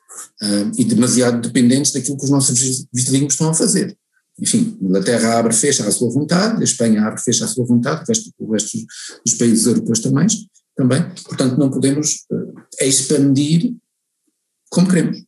e 0.77 0.85
demasiado 0.85 1.41
dependentes 1.41 1.93
daquilo 1.93 2.17
que 2.17 2.25
os 2.25 2.31
nossos 2.31 2.87
vizinhos 2.93 3.35
estão 3.35 3.51
a 3.51 3.55
fazer 3.55 3.97
enfim, 4.41 4.79
a 4.81 4.85
Inglaterra 4.85 5.39
abre 5.39 5.53
fecha 5.53 5.87
à 5.87 5.91
sua 5.91 6.11
vontade, 6.11 6.61
a 6.61 6.65
Espanha 6.65 7.03
abre 7.03 7.21
fecha 7.21 7.45
à 7.45 7.49
sua 7.49 7.67
vontade, 7.67 8.03
o 8.03 8.07
resto, 8.07 8.31
o 8.39 8.53
resto 8.53 8.79
dos 9.25 9.35
países 9.35 9.67
europeus 9.67 10.01
também, 10.01 10.27
também, 10.77 11.03
portanto 11.25 11.59
não 11.59 11.71
podemos 11.71 12.25
uh, 12.31 12.55
expandir 12.81 13.75
como 14.71 14.89
queremos. 14.89 15.25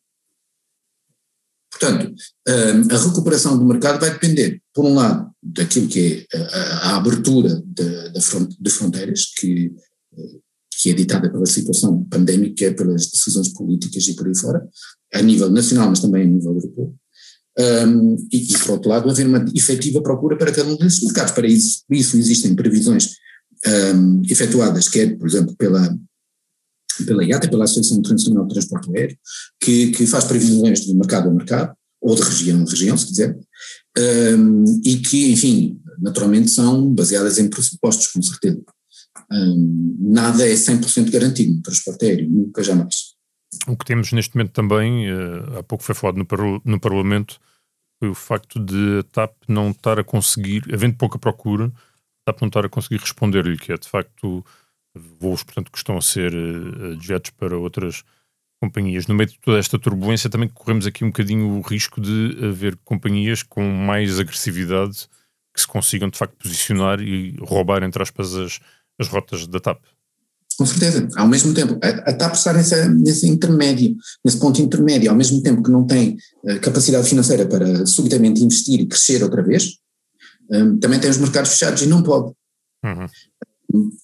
Portanto, 1.81 2.12
uh, 2.12 2.95
a 2.95 2.99
recuperação 2.99 3.59
do 3.59 3.64
mercado 3.64 3.99
vai 3.99 4.11
depender, 4.11 4.61
por 4.75 4.85
um 4.85 4.95
lado, 4.95 5.31
daquilo 5.43 5.88
que 5.88 6.27
é 6.31 6.37
a, 6.83 6.97
abertura 6.97 7.62
de, 7.64 8.12
de, 8.12 8.21
front, 8.21 8.51
de, 8.61 8.71
fronteiras, 8.71 9.33
que, 9.38 9.73
uh, 10.12 10.40
que 10.79 10.90
é 10.90 10.93
ditada 10.93 11.31
pela 11.31 11.47
situação 11.47 12.05
pandémica, 12.05 12.75
pelas 12.75 13.07
decisões 13.07 13.49
políticas 13.55 14.07
e 14.09 14.14
por 14.14 14.27
aí 14.27 14.37
fora, 14.37 14.62
a 15.14 15.23
nível 15.23 15.49
nacional, 15.51 15.88
mas 15.88 16.01
também 16.01 16.23
a 16.23 16.27
nível 16.27 16.55
europeu, 16.55 16.95
um, 17.59 18.16
e, 18.31 18.53
e, 18.53 18.59
por 18.59 18.73
outro 18.73 18.90
lado, 18.90 19.11
haver 19.11 19.27
uma 19.27 19.45
efetiva 19.55 20.03
procura 20.03 20.37
para 20.37 20.53
cada 20.53 20.69
um 20.69 20.77
desses 20.77 21.03
mercados. 21.03 21.33
Para 21.33 21.47
isso, 21.47 21.83
isso 21.90 22.16
existem 22.16 22.55
previsões 22.55 23.14
um, 23.95 24.23
efetuadas, 24.29 24.88
quer, 24.88 25.19
por 25.19 25.27
exemplo, 25.27 25.55
pela, 25.57 25.95
pela 27.05 27.24
IATA, 27.24 27.48
pela 27.48 27.64
Associação 27.64 27.98
Internacional 27.98 28.46
de 28.46 28.55
Transporte 28.55 28.90
Aéreo, 28.96 29.18
que, 29.61 29.90
que 29.90 30.07
faz 30.07 30.24
previsões 30.24 30.81
de 30.81 30.94
mercado 30.94 31.29
a 31.29 31.33
mercado, 31.33 31.74
ou 32.00 32.14
de 32.14 32.22
região 32.22 32.62
a 32.62 32.70
região, 32.70 32.96
se 32.96 33.07
quiser, 33.07 33.38
um, 34.38 34.64
e 34.85 34.96
que, 34.96 35.33
enfim, 35.33 35.81
naturalmente 35.98 36.50
são 36.50 36.92
baseadas 36.92 37.38
em 37.38 37.48
pressupostos, 37.48 38.09
com 38.09 38.22
certeza. 38.22 38.62
Um, 39.31 39.96
nada 40.00 40.48
é 40.48 40.55
100% 40.55 41.11
garantido 41.11 41.55
no 41.55 41.62
transporte 41.62 42.05
aéreo, 42.07 42.31
nunca 42.31 42.62
jamais. 42.62 43.14
O 43.66 43.76
que 43.76 43.85
temos 43.85 44.12
neste 44.12 44.35
momento 44.35 44.53
também, 44.53 45.12
uh, 45.12 45.59
há 45.59 45.62
pouco 45.62 45.85
foi 45.85 45.94
falado 45.94 46.16
no, 46.16 46.62
no 46.64 46.81
Parlamento, 46.81 47.38
foi 47.98 48.09
o 48.09 48.14
facto 48.14 48.59
de 48.64 49.00
a 49.00 49.03
TAP 49.03 49.35
não 49.46 49.70
estar 49.70 49.98
a 49.98 50.05
conseguir, 50.05 50.64
havendo 50.72 50.96
pouca 50.96 51.18
procura, 51.18 51.66
a 51.66 52.33
TAP 52.33 52.40
não 52.40 52.48
estar 52.48 52.64
a 52.64 52.68
conseguir 52.68 52.98
responder-lhe, 52.98 53.59
que 53.59 53.72
é 53.72 53.76
de 53.76 53.88
facto 53.88 54.44
voos, 54.94 55.42
portanto, 55.42 55.70
que 55.70 55.79
estão 55.79 55.96
a 55.96 56.03
ser 56.03 56.35
uh, 56.35 56.96
desviados 56.96 57.31
para 57.31 57.57
outras 57.57 58.03
companhias. 58.61 59.07
No 59.07 59.14
meio 59.14 59.31
de 59.31 59.38
toda 59.38 59.59
esta 59.59 59.79
turbulência 59.79 60.29
também 60.29 60.48
corremos 60.48 60.87
aqui 60.87 61.05
um 61.05 61.09
bocadinho 61.09 61.59
o 61.59 61.61
risco 61.61 62.00
de 62.00 62.37
haver 62.44 62.76
companhias 62.85 63.42
com 63.42 63.62
mais 63.62 64.20
agressividade 64.20 65.09
que 65.55 65.61
se 65.61 65.66
consigam 65.66 66.09
de 66.09 66.18
facto 66.18 66.37
posicionar 66.37 67.00
e 67.00 67.37
roubar, 67.40 67.83
entre 67.83 68.03
aspas, 68.03 68.35
as, 68.35 68.61
as 68.98 69.09
rotas 69.09 69.46
da 69.46 69.59
TAP. 69.59 69.83
Com 70.57 70.66
certeza. 70.66 71.09
Ao 71.16 71.26
mesmo 71.26 71.55
tempo, 71.55 71.79
a, 71.83 72.11
a 72.11 72.12
TAP 72.12 72.35
está 72.35 72.53
nessa, 72.53 72.87
nesse 72.88 73.26
intermédio, 73.26 73.96
nesse 74.24 74.38
ponto 74.38 74.61
intermédio, 74.61 75.11
ao 75.11 75.16
mesmo 75.16 75.42
tempo 75.42 75.62
que 75.62 75.70
não 75.70 75.87
tem 75.87 76.18
uh, 76.44 76.61
capacidade 76.61 77.09
financeira 77.09 77.46
para 77.46 77.87
subitamente 77.87 78.44
investir 78.44 78.81
e 78.81 78.87
crescer 78.87 79.22
outra 79.22 79.42
vez, 79.42 79.79
um, 80.50 80.79
também 80.79 81.00
tem 81.00 81.11
os 81.11 81.16
mercados 81.16 81.53
fechados 81.53 81.83
e 81.83 81.87
não 81.87 82.03
pode. 82.03 82.35
Uhum. 82.85 83.07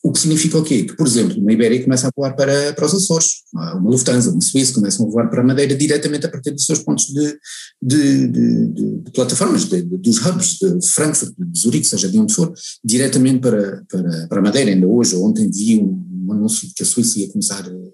O 0.03 0.13
que 0.13 0.21
significa 0.21 0.59
o 0.59 0.63
quê? 0.63 0.85
Que, 0.85 0.97
por 0.97 1.07
exemplo, 1.07 1.41
uma 1.41 1.53
Ibéria 1.53 1.83
começa 1.83 2.07
a 2.07 2.11
voar 2.17 2.37
para, 2.37 2.73
para 2.73 2.87
os 2.87 2.95
Açores, 2.95 3.43
uma 3.53 3.91
Lufthansa, 3.91 4.31
uma 4.31 4.41
Suíça 4.41 4.73
começam 4.73 5.07
a 5.07 5.11
voar 5.11 5.29
para 5.29 5.41
a 5.41 5.45
Madeira 5.45 5.75
diretamente 5.75 6.25
a 6.25 6.29
partir 6.29 6.53
dos 6.53 6.65
seus 6.65 6.79
pontos 6.81 7.07
de, 7.07 7.39
de, 7.83 8.29
de, 8.29 8.67
de 9.03 9.11
plataformas, 9.13 9.65
dos 9.65 10.25
hubs 10.25 10.59
de 10.59 10.87
Frankfurt, 10.87 11.35
de 11.37 11.59
Zurique, 11.59 11.87
seja 11.87 12.09
de 12.09 12.17
onde 12.17 12.33
for, 12.33 12.53
diretamente 12.85 13.41
para, 13.41 13.85
para, 13.89 14.29
para 14.29 14.39
a 14.39 14.43
Madeira. 14.43 14.71
Ainda 14.71 14.87
hoje 14.87 15.17
ou 15.17 15.25
ontem 15.25 15.51
vi 15.51 15.81
um, 15.81 16.27
um 16.29 16.33
anúncio 16.33 16.69
de 16.69 16.75
que 16.75 16.85
a 16.85 16.87
Suíça 16.87 17.19
ia 17.19 17.29
começar 17.29 17.67
uh, 17.67 17.93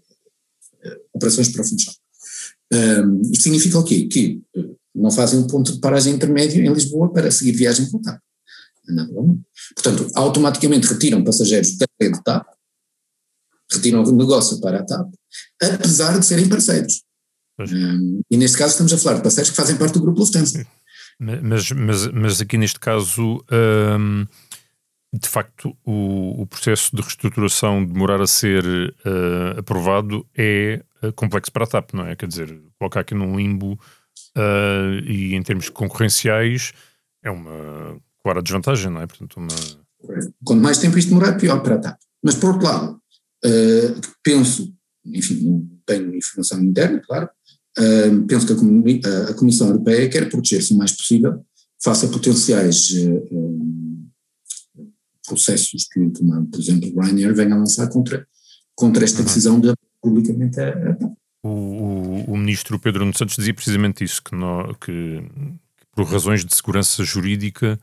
operações 1.14 1.48
para 1.48 1.62
o 1.62 1.64
Funchal. 1.64 1.94
Um, 2.72 3.22
isto 3.32 3.44
significa 3.44 3.78
o 3.78 3.84
quê? 3.84 4.06
Que 4.08 4.42
uh, 4.56 4.76
não 4.94 5.10
fazem 5.10 5.38
um 5.38 5.46
ponto 5.46 5.72
de 5.72 5.80
paragem 5.80 6.14
intermédio 6.14 6.62
em 6.62 6.72
Lisboa 6.72 7.10
para 7.10 7.30
seguir 7.30 7.52
viagem 7.52 7.90
para 7.90 8.00
TAP. 8.00 8.20
Portanto, 9.74 10.10
automaticamente 10.14 10.88
retiram 10.88 11.24
passageiros 11.24 11.76
da 11.76 11.86
rede 12.00 12.22
TAP, 12.22 12.46
retiram 13.70 14.02
o 14.02 14.12
negócio 14.12 14.60
para 14.60 14.80
a 14.80 14.84
TAP, 14.84 15.12
apesar 15.62 16.18
de 16.18 16.26
serem 16.26 16.48
parceiros. 16.48 17.02
Um, 17.60 18.22
e 18.30 18.36
neste 18.36 18.58
caso 18.58 18.72
estamos 18.72 18.92
a 18.92 18.98
falar 18.98 19.16
de 19.16 19.22
parceiros 19.22 19.50
que 19.50 19.56
fazem 19.56 19.76
parte 19.76 19.94
do 19.94 20.00
grupo 20.00 20.20
Lufthansa. 20.20 20.66
Mas, 21.18 21.70
mas, 21.70 22.06
mas 22.08 22.40
aqui 22.40 22.58
neste 22.58 22.80
caso, 22.80 23.44
um, 23.52 24.26
de 25.12 25.28
facto, 25.28 25.76
o, 25.84 26.42
o, 26.42 26.46
processo 26.46 26.94
de 26.96 27.02
reestruturação 27.02 27.84
demorar 27.84 28.20
a 28.20 28.26
ser 28.26 28.64
uh, 28.64 29.58
aprovado 29.58 30.26
é 30.36 30.82
uh, 31.02 31.12
complexo 31.12 31.52
para 31.52 31.64
a 31.64 31.66
TAP, 31.66 31.92
não 31.92 32.06
é? 32.06 32.16
Quer 32.16 32.26
dizer, 32.26 32.60
colocar 32.78 33.00
aqui 33.00 33.14
num 33.14 33.36
limbo 33.36 33.78
uh, 34.36 35.04
e 35.04 35.34
em 35.34 35.42
termos 35.42 35.68
concorrenciais 35.68 36.72
é 37.22 37.30
uma 37.30 38.00
clara 38.22 38.42
desvantagem, 38.42 38.90
não 38.90 39.00
é? 39.00 39.06
Portanto, 39.06 39.36
uma... 39.36 39.48
Quanto 40.44 40.62
mais 40.62 40.78
tempo 40.78 40.98
isto 40.98 41.08
demorar, 41.08 41.36
pior 41.36 41.62
para 41.62 41.76
a 41.76 41.78
TAP. 41.78 41.98
Mas 42.22 42.34
por 42.34 42.50
outro 42.50 42.66
lado, 42.66 43.00
penso, 44.22 44.72
enfim, 45.04 45.42
não 45.42 45.68
tenho 45.84 46.14
informação 46.14 46.62
interna, 46.62 47.00
claro, 47.00 47.28
penso 48.26 48.46
que 48.46 49.06
a, 49.06 49.30
a, 49.30 49.34
Comissão 49.34 49.68
Europeia 49.68 50.08
quer 50.08 50.28
proteger-se 50.28 50.72
o 50.72 50.76
mais 50.76 50.92
possível 50.92 51.44
face 51.82 52.06
a 52.06 52.08
potenciais 52.08 52.92
processos 55.26 55.88
que, 55.90 56.00
por 56.50 56.60
exemplo, 56.60 56.92
o 56.94 57.00
Ryanair 57.00 57.34
venha 57.34 57.54
a 57.54 57.58
lançar 57.58 57.88
contra, 57.88 58.26
contra 58.74 59.04
esta 59.04 59.20
uhum. 59.20 59.24
decisão 59.24 59.60
de 59.60 59.72
publicamente 60.00 60.60
a, 60.60 60.68
a 60.68 60.96
o, 61.44 61.48
o, 61.48 62.24
o, 62.32 62.36
ministro 62.36 62.78
Pedro 62.78 63.00
Nuno 63.00 63.16
Santos 63.16 63.34
dizia 63.34 63.52
precisamente 63.52 64.04
isso, 64.04 64.22
que, 64.22 64.34
no, 64.34 64.74
que, 64.76 65.20
que, 65.20 65.86
por 65.92 66.06
razões 66.06 66.44
de 66.44 66.54
segurança 66.54 67.02
jurídica 67.02 67.80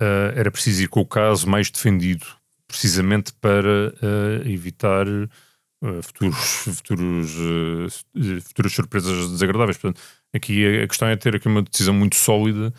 uh, 0.00 0.32
era 0.34 0.50
preciso 0.50 0.82
ir 0.82 0.88
com 0.88 1.00
o 1.00 1.06
caso 1.06 1.48
mais 1.48 1.70
defendido, 1.70 2.26
precisamente 2.66 3.32
para 3.34 3.94
uh, 4.02 4.48
evitar 4.48 5.06
uh, 5.08 6.02
futuros, 6.02 6.38
futuros, 6.76 8.04
futuras 8.42 8.72
surpresas 8.72 9.30
desagradáveis. 9.30 9.76
Portanto, 9.78 10.02
aqui 10.34 10.66
a, 10.66 10.84
a, 10.84 10.88
questão 10.88 11.08
é 11.08 11.16
ter 11.16 11.36
aqui 11.36 11.48
uma 11.48 11.62
decisão 11.62 11.94
muito 11.94 12.16
sólida, 12.16 12.72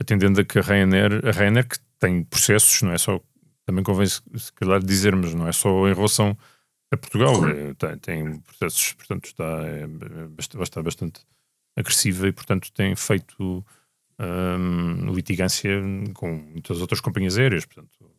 atendendo 0.00 0.40
a 0.40 0.44
que 0.44 0.58
a 0.58 0.62
Ryanair, 0.62 1.26
a 1.26 1.30
Ryanair 1.30 1.68
que 1.68 1.78
tem 1.98 2.22
processos, 2.24 2.82
não 2.82 2.92
é 2.92 2.98
só 2.98 3.20
também 3.64 3.82
convém 3.82 4.06
se 4.06 4.52
calhar 4.54 4.80
dizermos, 4.80 5.34
não 5.34 5.48
é 5.48 5.52
só 5.52 5.88
em 5.88 5.94
relação 5.94 6.36
a 6.92 6.96
Portugal, 6.96 7.48
é, 7.48 7.74
tem, 7.74 7.98
tem, 7.98 8.38
processos, 8.40 8.92
portanto 8.92 9.24
está, 9.26 9.44
é, 9.66 9.82
é, 9.82 10.62
está 10.62 10.82
bastante 10.82 11.20
agressiva 11.76 12.28
e 12.28 12.32
portanto 12.32 12.72
tem 12.72 12.94
feito 12.94 13.64
um, 14.18 15.12
litigância 15.12 15.70
com 16.14 16.32
muitas 16.32 16.80
outras 16.80 17.00
companhias 17.00 17.38
aéreas, 17.38 17.64
portanto 17.64 18.10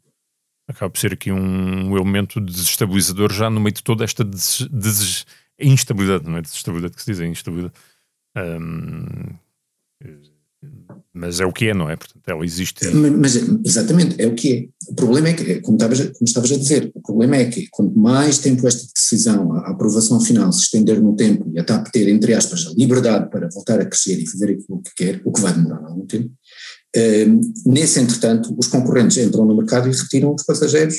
acaba 0.67 0.89
por 0.89 0.99
ser 0.99 1.13
aqui 1.13 1.31
um 1.31 1.95
elemento 1.95 2.41
desestabilizador 2.41 3.31
já 3.31 3.49
no 3.49 3.59
meio 3.59 3.73
de 3.73 3.81
toda 3.81 4.03
esta 4.03 4.23
des, 4.23 4.67
des, 4.69 5.25
instabilidade, 5.57 6.25
não 6.25 6.37
é 6.37 6.41
desestabilidade 6.41 6.95
que 6.95 7.01
se 7.01 7.11
diz, 7.11 7.21
é 7.21 7.25
instabilidade. 7.25 7.73
Um, 8.35 9.37
mas 11.13 11.39
é 11.39 11.45
o 11.45 11.51
que 11.51 11.67
é, 11.67 11.73
não 11.73 11.89
é? 11.89 11.95
Portanto, 11.95 12.27
ela 12.27 12.45
existe. 12.45 12.87
Mas, 12.91 13.35
exatamente, 13.65 14.21
é 14.21 14.27
o 14.27 14.35
que 14.35 14.53
é. 14.53 14.91
O 14.91 14.95
problema 14.95 15.29
é 15.29 15.33
que, 15.33 15.61
como 15.61 15.77
estavas, 15.77 15.99
como 15.99 16.25
estavas 16.25 16.51
a 16.51 16.57
dizer, 16.57 16.91
o 16.93 17.01
problema 17.01 17.35
é 17.37 17.45
que 17.45 17.67
quanto 17.71 17.97
mais 17.97 18.37
tempo 18.39 18.67
esta 18.67 18.87
decisão, 18.93 19.53
a 19.53 19.71
aprovação 19.71 20.19
final 20.19 20.51
se 20.51 20.63
estender 20.63 21.01
no 21.01 21.15
tempo 21.15 21.49
e 21.53 21.59
a 21.59 21.63
TAP 21.63 21.87
ter, 21.91 22.07
entre 22.07 22.33
aspas, 22.33 22.67
a 22.67 22.71
liberdade 22.71 23.29
para 23.29 23.49
voltar 23.49 23.79
a 23.79 23.85
crescer 23.85 24.19
e 24.19 24.29
fazer 24.29 24.51
aquilo 24.51 24.81
que 24.81 24.95
quer, 24.95 25.21
o 25.25 25.31
que 25.31 25.41
vai 25.41 25.53
demorar 25.53 25.85
algum 25.85 26.05
tempo, 26.05 26.29
uh, 26.29 27.41
nesse 27.65 27.99
entretanto, 27.99 28.55
os 28.57 28.67
concorrentes 28.67 29.17
entram 29.17 29.45
no 29.45 29.55
mercado 29.57 29.89
e 29.89 29.91
retiram 29.91 30.33
os 30.33 30.43
passageiros 30.43 30.95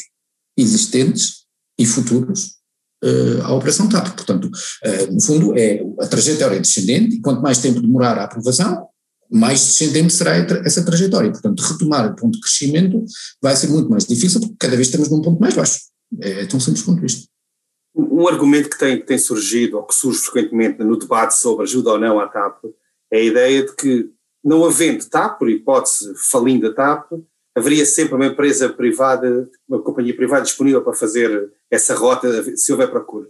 existentes 0.56 1.44
e 1.78 1.86
futuros 1.86 2.56
uh, 3.04 3.42
à 3.42 3.54
operação 3.54 3.88
TAP. 3.88 4.14
Portanto, 4.16 4.46
uh, 4.46 5.12
no 5.12 5.22
fundo, 5.22 5.56
é 5.56 5.80
a 6.00 6.06
trajetória 6.06 6.60
descendente 6.60 7.16
e 7.16 7.20
quanto 7.20 7.40
mais 7.40 7.58
tempo 7.58 7.80
demorar 7.80 8.18
a 8.18 8.24
aprovação, 8.24 8.88
mais 9.30 9.60
descendente 9.60 10.12
será 10.12 10.36
essa 10.36 10.84
trajetória. 10.84 11.30
Portanto, 11.30 11.60
retomar 11.60 12.10
o 12.10 12.16
ponto 12.16 12.34
de 12.34 12.40
crescimento 12.40 13.04
vai 13.42 13.54
ser 13.56 13.68
muito 13.68 13.90
mais 13.90 14.04
difícil 14.04 14.40
porque 14.40 14.56
cada 14.58 14.76
vez 14.76 14.88
estamos 14.88 15.10
num 15.10 15.22
ponto 15.22 15.40
mais 15.40 15.54
baixo. 15.54 15.80
É, 16.20 16.42
é 16.42 16.46
tão 16.46 16.58
simples 16.58 16.82
quanto 16.82 17.04
isto. 17.04 17.28
Um 17.94 18.26
argumento 18.28 18.70
que 18.70 18.78
tem, 18.78 19.00
que 19.00 19.06
tem 19.06 19.18
surgido, 19.18 19.76
ou 19.76 19.84
que 19.84 19.94
surge 19.94 20.20
frequentemente 20.20 20.82
no 20.84 20.98
debate 20.98 21.36
sobre 21.36 21.64
ajuda 21.64 21.92
ou 21.92 21.98
não 21.98 22.20
à 22.20 22.28
TAP, 22.28 22.64
é 23.10 23.18
a 23.18 23.22
ideia 23.22 23.64
de 23.64 23.74
que, 23.74 24.10
não 24.44 24.64
havendo 24.64 25.08
TAP, 25.08 25.38
por 25.38 25.50
hipótese 25.50 26.12
falindo 26.30 26.68
a 26.68 26.74
TAP, 26.74 27.12
haveria 27.56 27.84
sempre 27.84 28.14
uma 28.14 28.26
empresa 28.26 28.68
privada, 28.68 29.48
uma 29.68 29.82
companhia 29.82 30.14
privada 30.14 30.44
disponível 30.44 30.82
para 30.82 30.92
fazer 30.92 31.50
essa 31.70 31.94
rota 31.94 32.56
se 32.56 32.70
houver 32.72 32.90
procura. 32.90 33.28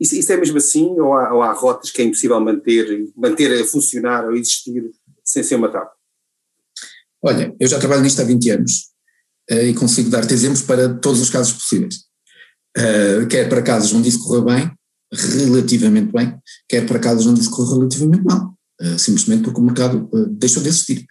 Isso, 0.00 0.16
isso 0.16 0.32
é 0.32 0.36
mesmo 0.36 0.58
assim 0.58 0.98
ou 0.98 1.14
há, 1.14 1.32
ou 1.32 1.42
há, 1.42 1.52
rotas 1.52 1.90
que 1.90 2.02
é 2.02 2.04
impossível 2.04 2.40
manter, 2.40 3.08
manter 3.16 3.60
a 3.60 3.64
funcionar 3.64 4.26
ou 4.26 4.34
existir 4.34 4.90
sem 5.24 5.42
ser 5.42 5.56
uma 5.56 5.70
TAP? 5.70 5.88
Olha, 7.22 7.54
eu 7.58 7.68
já 7.68 7.78
trabalho 7.78 8.02
nisto 8.02 8.20
há 8.20 8.24
20 8.24 8.50
anos 8.50 8.72
uh, 9.50 9.62
e 9.62 9.74
consigo 9.74 10.10
dar-te 10.10 10.34
exemplos 10.34 10.62
para 10.62 10.94
todos 10.94 11.20
os 11.20 11.30
casos 11.30 11.52
possíveis. 11.52 11.96
Uh, 12.76 13.26
quer 13.28 13.48
para 13.48 13.62
casos 13.62 13.92
onde 13.92 14.08
isso 14.08 14.22
correu 14.24 14.44
bem, 14.44 14.70
relativamente 15.12 16.10
bem, 16.10 16.36
quer 16.68 16.86
para 16.86 16.98
casos 16.98 17.26
onde 17.26 17.40
isso 17.40 17.50
correu 17.50 17.78
relativamente 17.78 18.24
mal, 18.24 18.54
uh, 18.80 18.98
simplesmente 18.98 19.44
porque 19.44 19.60
o 19.60 19.64
mercado 19.64 20.10
deixou 20.32 20.62
de 20.62 20.68
existir. 20.68 21.06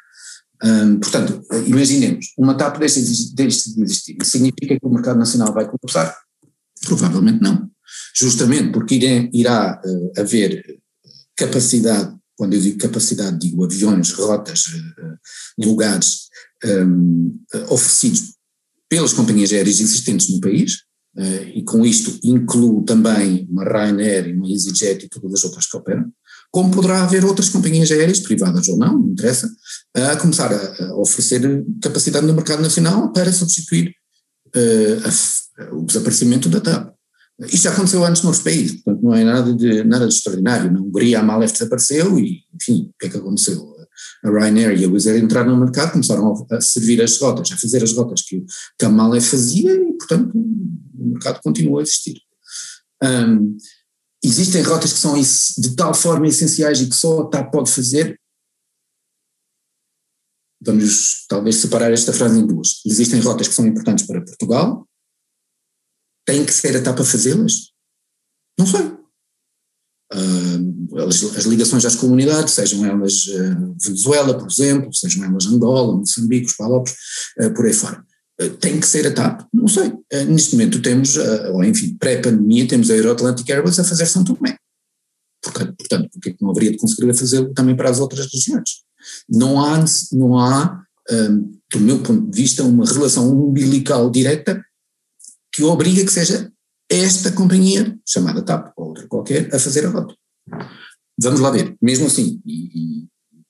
Portanto, 1.02 1.42
imaginemos, 1.66 2.34
uma 2.38 2.54
TAP 2.54 2.78
deixa 2.78 3.00
de, 3.02 3.44
existir. 3.44 4.16
Significa 4.24 4.80
que 4.80 4.86
o 4.86 4.94
mercado 4.94 5.18
nacional 5.18 5.52
vai 5.52 5.66
colapsar? 5.66 6.16
Provavelmente 6.86 7.42
não. 7.42 7.68
Justamente 8.16 8.72
porque 8.72 8.94
irá, 8.94 9.30
irá 9.34 9.82
haver 10.16 10.80
capacidade, 11.36 12.16
quando 12.42 12.56
eu 12.56 12.60
digo 12.60 12.80
capacidade, 12.80 13.38
digo 13.38 13.64
aviões, 13.64 14.14
rotas, 14.14 14.66
uh, 14.66 15.64
lugares 15.64 16.22
um, 16.66 17.40
oferecidos 17.70 18.34
pelas 18.90 19.14
companhias 19.14 19.54
aéreas 19.54 19.80
existentes 19.80 20.28
no 20.28 20.42
país, 20.42 20.78
uh, 21.18 21.44
e 21.54 21.62
com 21.62 21.86
isto 21.86 22.20
incluo 22.24 22.82
também 22.84 23.48
uma 23.48 23.64
Ryanair 23.64 24.30
e 24.30 24.34
uma 24.34 24.50
EasyJet 24.50 25.06
e 25.06 25.08
todas 25.08 25.34
as 25.36 25.44
outras 25.44 25.68
que 25.68 25.78
operam, 25.78 26.12
como 26.50 26.72
poderá 26.72 27.04
haver 27.04 27.24
outras 27.24 27.48
companhias 27.48 27.92
aéreas, 27.92 28.20
privadas 28.20 28.68
ou 28.70 28.76
não, 28.76 28.98
não 28.98 29.10
interessa, 29.10 29.48
a 29.94 30.16
começar 30.16 30.52
a, 30.52 30.86
a 30.86 30.96
oferecer 30.96 31.64
capacidade 31.80 32.26
no 32.26 32.34
mercado 32.34 32.64
nacional 32.64 33.14
para 33.14 33.32
substituir 33.32 33.94
uh, 34.48 35.64
a, 35.64 35.76
o 35.76 35.86
desaparecimento 35.86 36.50
da 36.50 36.60
TAP. 36.60 36.92
Isto 37.46 37.64
já 37.64 37.72
aconteceu 37.72 38.04
antes 38.06 38.22
noutros 38.22 38.44
países, 38.44 38.82
portanto 38.82 39.04
não 39.04 39.16
é 39.16 39.24
nada 39.24 39.54
de, 39.54 39.84
nada 39.84 40.08
de 40.08 40.14
extraordinário. 40.14 40.72
Na 40.72 40.80
Hungria 40.80 41.20
a 41.20 41.24
Malef 41.24 41.54
desapareceu 41.54 42.20
e, 42.20 42.44
enfim, 42.54 42.90
o 42.90 42.94
que 43.00 43.08
é 43.08 43.10
que 43.10 43.18
aconteceu? 43.18 43.76
A 44.24 44.30
Ryanair 44.30 44.80
e 44.80 44.86
a 44.86 44.88
Wizz 44.88 45.08
Air 45.08 45.24
entraram 45.24 45.56
no 45.56 45.60
mercado, 45.60 45.92
começaram 45.92 46.48
a 46.52 46.62
servir 46.62 47.02
as 47.02 47.20
rotas, 47.20 47.52
a 47.52 47.58
fazer 47.58 47.84
as 47.84 47.94
rotas 47.94 48.22
que, 48.22 48.44
que 48.78 48.86
a 48.86 48.90
Malef 48.90 49.32
fazia 49.32 49.74
e, 49.74 49.94
portanto, 49.98 50.32
o 50.36 51.06
mercado 51.14 51.42
continua 51.42 51.80
a 51.80 51.84
existir. 51.84 52.20
Um, 53.04 53.58
existem 54.24 54.62
rotas 54.62 54.94
que 54.94 55.00
são 55.00 55.20
de 55.20 55.76
tal 55.76 55.94
forma 55.94 56.28
essenciais 56.28 56.82
e 56.82 56.88
que 56.88 56.96
só 56.96 57.22
a 57.22 57.30
TAP 57.30 57.52
pode 57.52 57.72
fazer. 57.72 58.20
Vamos 60.64 61.26
talvez 61.28 61.56
separar 61.56 61.92
esta 61.92 62.14
frase 62.14 62.40
em 62.40 62.46
duas. 62.46 62.82
Existem 62.86 63.20
rotas 63.20 63.48
que 63.48 63.54
são 63.56 63.66
importantes 63.66 64.06
para 64.06 64.24
Portugal, 64.24 64.88
tem 66.26 66.46
que 66.46 66.54
ser 66.54 66.76
a 66.78 66.82
TAP 66.82 67.00
a 67.00 67.04
fazê-las? 67.04 67.72
Não 68.58 68.66
sei. 68.66 68.82
Uh, 70.14 70.98
as, 71.08 71.24
as, 71.24 71.46
ligações 71.46 71.86
às 71.86 71.96
comunidades, 71.96 72.54
sejam 72.54 72.86
elas 72.86 73.28
uh, 73.28 73.76
Venezuela, 73.82 74.38
por 74.38 74.48
exemplo, 74.50 74.94
sejam 74.94 75.24
elas 75.24 75.46
Angola, 75.46 75.96
Moçambique, 75.96 76.48
os 76.48 76.56
Palopes, 76.58 76.94
uh, 77.40 77.54
por 77.54 77.66
aí 77.66 77.74
fora. 77.74 78.04
Eh, 78.38 78.50
tem 78.50 78.80
que 78.80 78.88
ser 78.88 79.08
a 79.08 79.14
TAP? 79.14 79.48
Não 79.54 79.68
sei. 79.68 79.94
Neste 80.28 80.56
momento 80.56 80.82
temos, 80.82 81.16
ou 81.54 81.64
enfim, 81.64 81.96
pré-pandemia, 81.98 82.68
temos 82.68 82.90
a 82.90 82.96
Euroatlantic 82.96 83.50
Airways 83.50 83.80
a 83.80 83.84
fazer 83.84 84.06
São 84.06 84.24
Tomé. 84.24 84.58
Portanto, 85.42 85.76
portanto 85.78 86.10
porque 86.12 86.30
é 86.30 86.36
não 86.42 86.52
haveria 86.52 86.72
de 86.72 86.78
conseguir 86.78 87.14
fazê-lo 87.14 87.54
também 87.54 87.76
para 87.76 87.90
as 87.90 88.00
outras 88.00 88.28
regiões? 88.32 88.82
Não 89.30 89.64
há, 89.64 89.84
não 90.12 90.38
há 90.38 90.84
do 91.72 91.80
meu 91.80 92.02
ponto 92.02 92.30
de 92.30 92.42
vista, 92.42 92.64
uma 92.64 92.86
relação 92.86 93.30
umbilical 93.32 94.10
direta 94.10 94.64
que 95.62 95.66
obriga 95.66 96.04
que 96.04 96.12
seja 96.12 96.52
esta 96.90 97.32
companhia, 97.32 97.96
chamada 98.06 98.42
TAP 98.42 98.74
ou 98.76 98.88
outra 98.88 99.08
qualquer, 99.08 99.54
a 99.54 99.60
fazer 99.60 99.86
a 99.86 99.90
rota. 99.90 100.16
Vamos 101.22 101.40
lá 101.40 101.52
ver. 101.52 101.76
Mesmo 101.80 102.08
assim, 102.08 102.42
e, 102.46 103.06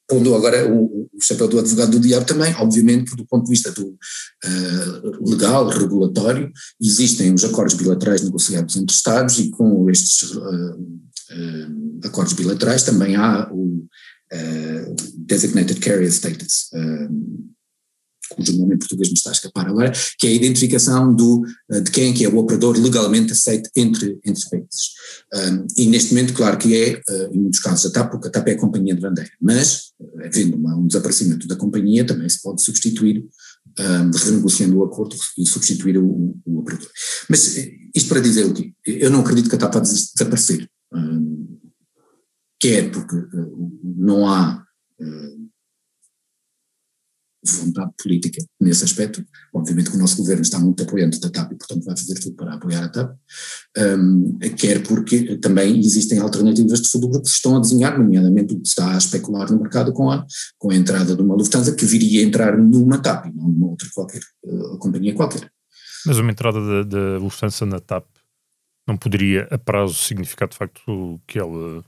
pondo 0.07 0.35
agora 0.35 0.69
o, 0.69 1.07
o 1.13 1.21
chapéu 1.21 1.47
do 1.47 1.57
advogado 1.57 1.91
do 1.91 2.01
diabo 2.01 2.25
também, 2.25 2.53
obviamente 2.55 3.15
do 3.15 3.25
ponto 3.25 3.45
de 3.45 3.51
vista 3.51 3.71
do 3.71 3.87
uh, 3.87 5.29
legal, 5.29 5.69
regulatório, 5.69 6.51
existem 6.81 7.33
os 7.33 7.45
acordos 7.45 7.75
bilaterais 7.75 8.21
negociados 8.21 8.75
entre 8.75 8.93
Estados 8.93 9.39
e 9.39 9.49
com 9.51 9.89
estes 9.89 10.33
uh, 10.33 10.75
uh, 10.75 11.99
acordos 12.03 12.33
bilaterais 12.33 12.83
também 12.83 13.15
há 13.15 13.49
o 13.53 13.87
Designated 15.17 15.81
Carrier 15.81 16.09
Status, 16.09 16.69
cujo 18.35 18.57
nome 18.57 18.75
em 18.75 18.77
português 18.77 19.09
me 19.09 19.15
está 19.15 19.29
a 19.29 19.33
escapar 19.33 19.67
agora, 19.67 19.91
que 20.17 20.27
é 20.27 20.29
a 20.29 20.33
identificação 20.33 21.13
do, 21.13 21.43
eh, 21.71 21.81
de 21.81 21.91
quem 21.91 22.11
é 22.11 22.13
que 22.13 22.25
é 22.25 22.29
o 22.29 22.37
operador 22.37 22.77
legalmente 22.77 23.31
aceito 23.31 23.69
entre, 23.75 24.19
entre 24.25 24.49
países. 24.49 24.91
Um, 25.33 25.67
e 25.77 25.87
neste 25.87 26.13
momento, 26.13 26.33
claro 26.33 26.57
que 26.57 26.75
é, 26.75 27.01
uh, 27.09 27.33
em 27.33 27.39
muitos 27.39 27.59
casos, 27.59 27.85
a 27.85 27.91
TAP, 27.91 28.11
porque 28.11 28.27
a 28.27 28.31
TAP 28.31 28.47
é 28.47 28.51
a 28.51 28.59
companhia 28.59 28.95
de 28.95 29.01
bandeira, 29.01 29.29
mas, 29.41 29.91
eh, 29.99 30.27
havendo 30.27 30.57
um 30.57 30.87
desaparecimento 30.87 31.47
da 31.47 31.55
companhia, 31.55 32.05
também 32.05 32.27
se 32.29 32.41
pode 32.41 32.63
substituir, 32.63 33.25
um, 33.79 34.11
renegociando 34.17 34.77
o 34.77 34.83
acordo 34.83 35.15
e 35.37 35.45
substituir 35.45 35.97
o, 35.97 36.35
o, 36.45 36.59
operador. 36.59 36.89
Mas 37.29 37.55
isto 37.95 38.09
para 38.09 38.19
dizer 38.19 38.45
o 38.45 38.53
quê? 38.53 38.73
Eu 38.85 39.09
não 39.09 39.21
acredito 39.21 39.49
que 39.49 39.55
a 39.55 39.57
TAP 39.57 39.73
vá 39.73 39.79
desaparecer. 39.79 40.69
Um, 40.93 41.57
quer 42.59 42.91
porque 42.91 43.15
não 43.83 44.27
há 44.27 44.63
vontade 47.43 47.91
política 48.01 48.43
nesse 48.59 48.83
aspecto. 48.83 49.23
Obviamente 49.53 49.89
que 49.89 49.95
o 49.95 49.99
nosso 49.99 50.17
governo 50.17 50.41
está 50.41 50.59
muito 50.59 50.83
apoiante 50.83 51.19
da 51.19 51.29
TAP 51.29 51.53
e, 51.53 51.55
portanto, 51.55 51.85
vai 51.85 51.97
fazer 51.97 52.15
tudo 52.15 52.35
para 52.35 52.53
apoiar 52.53 52.83
a 52.83 52.89
TAP, 52.89 53.15
um, 53.77 54.37
quer 54.57 54.83
porque 54.83 55.37
também 55.37 55.79
existem 55.79 56.19
alternativas 56.19 56.81
de 56.81 56.89
futuro 56.89 57.21
que 57.21 57.29
se 57.29 57.35
estão 57.35 57.57
a 57.57 57.59
desenhar, 57.59 57.97
nomeadamente 57.97 58.53
o 58.53 58.61
que 58.61 58.67
está 58.67 58.93
a 58.93 58.97
especular 58.97 59.51
no 59.51 59.59
mercado 59.59 59.91
com 59.93 60.11
a, 60.11 60.25
com 60.57 60.71
a 60.71 60.75
entrada 60.75 61.15
de 61.15 61.21
uma 61.21 61.35
Lufthansa 61.35 61.75
que 61.75 61.85
viria 61.85 62.21
a 62.21 62.27
entrar 62.27 62.57
numa 62.57 63.01
TAP 63.01 63.27
e 63.27 63.33
não 63.33 63.47
numa 63.47 63.67
outra 63.67 63.87
qualquer, 63.93 64.21
uh, 64.45 64.77
companhia 64.77 65.15
qualquer. 65.15 65.51
Mas 66.05 66.17
uma 66.17 66.31
entrada 66.31 66.83
da 66.85 67.17
Lufthansa 67.17 67.65
na 67.65 67.79
TAP 67.79 68.05
não 68.87 68.97
poderia, 68.97 69.47
a 69.51 69.57
prazo, 69.57 69.93
significar 69.93 70.47
de 70.47 70.57
facto 70.57 71.21
que 71.27 71.39
ela 71.39 71.83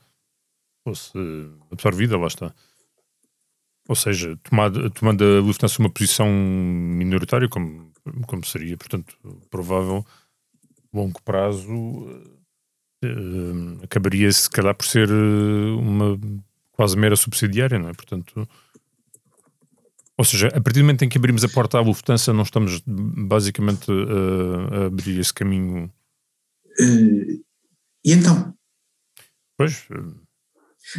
fosse 0.84 1.12
absorvida, 1.72 2.18
lá 2.18 2.28
está. 2.28 2.54
Ou 3.88 3.96
seja, 3.96 4.38
tomado, 4.44 4.90
tomando 4.92 5.24
a 5.24 5.42
Lufthansa 5.42 5.80
uma 5.80 5.90
posição 5.90 6.28
minoritária, 6.30 7.50
como, 7.50 7.92
como 8.26 8.46
seria, 8.46 8.78
portanto, 8.78 9.16
provável, 9.50 10.06
longo 10.94 11.22
prazo, 11.24 11.74
uh, 13.04 13.84
acabaria 13.84 14.32
se 14.32 14.50
calhar 14.50 14.74
por 14.74 14.86
ser 14.86 15.10
eh, 15.10 15.76
uma 15.78 16.18
quase 16.72 16.98
mera 16.98 17.16
subsidiária, 17.16 17.78
não 17.78 17.90
é? 17.90 17.94
Portanto, 17.94 18.48
ou 20.18 20.24
seja, 20.24 20.48
a 20.48 20.62
partir 20.62 20.80
do 20.80 20.86
momento 20.86 21.04
em 21.04 21.10
que 21.10 21.18
abrimos 21.18 21.44
a 21.44 21.50
porta 21.50 21.78
à 21.78 21.82
Lufthansa, 21.82 22.32
não 22.32 22.44
estamos 22.44 22.82
basicamente 22.86 23.92
a, 23.92 24.78
a 24.78 24.86
abrir 24.86 25.20
esse 25.20 25.34
caminho. 25.34 25.92
Uh, 26.80 27.44
e 28.06 28.14
então? 28.14 28.54
Pois. 29.58 29.88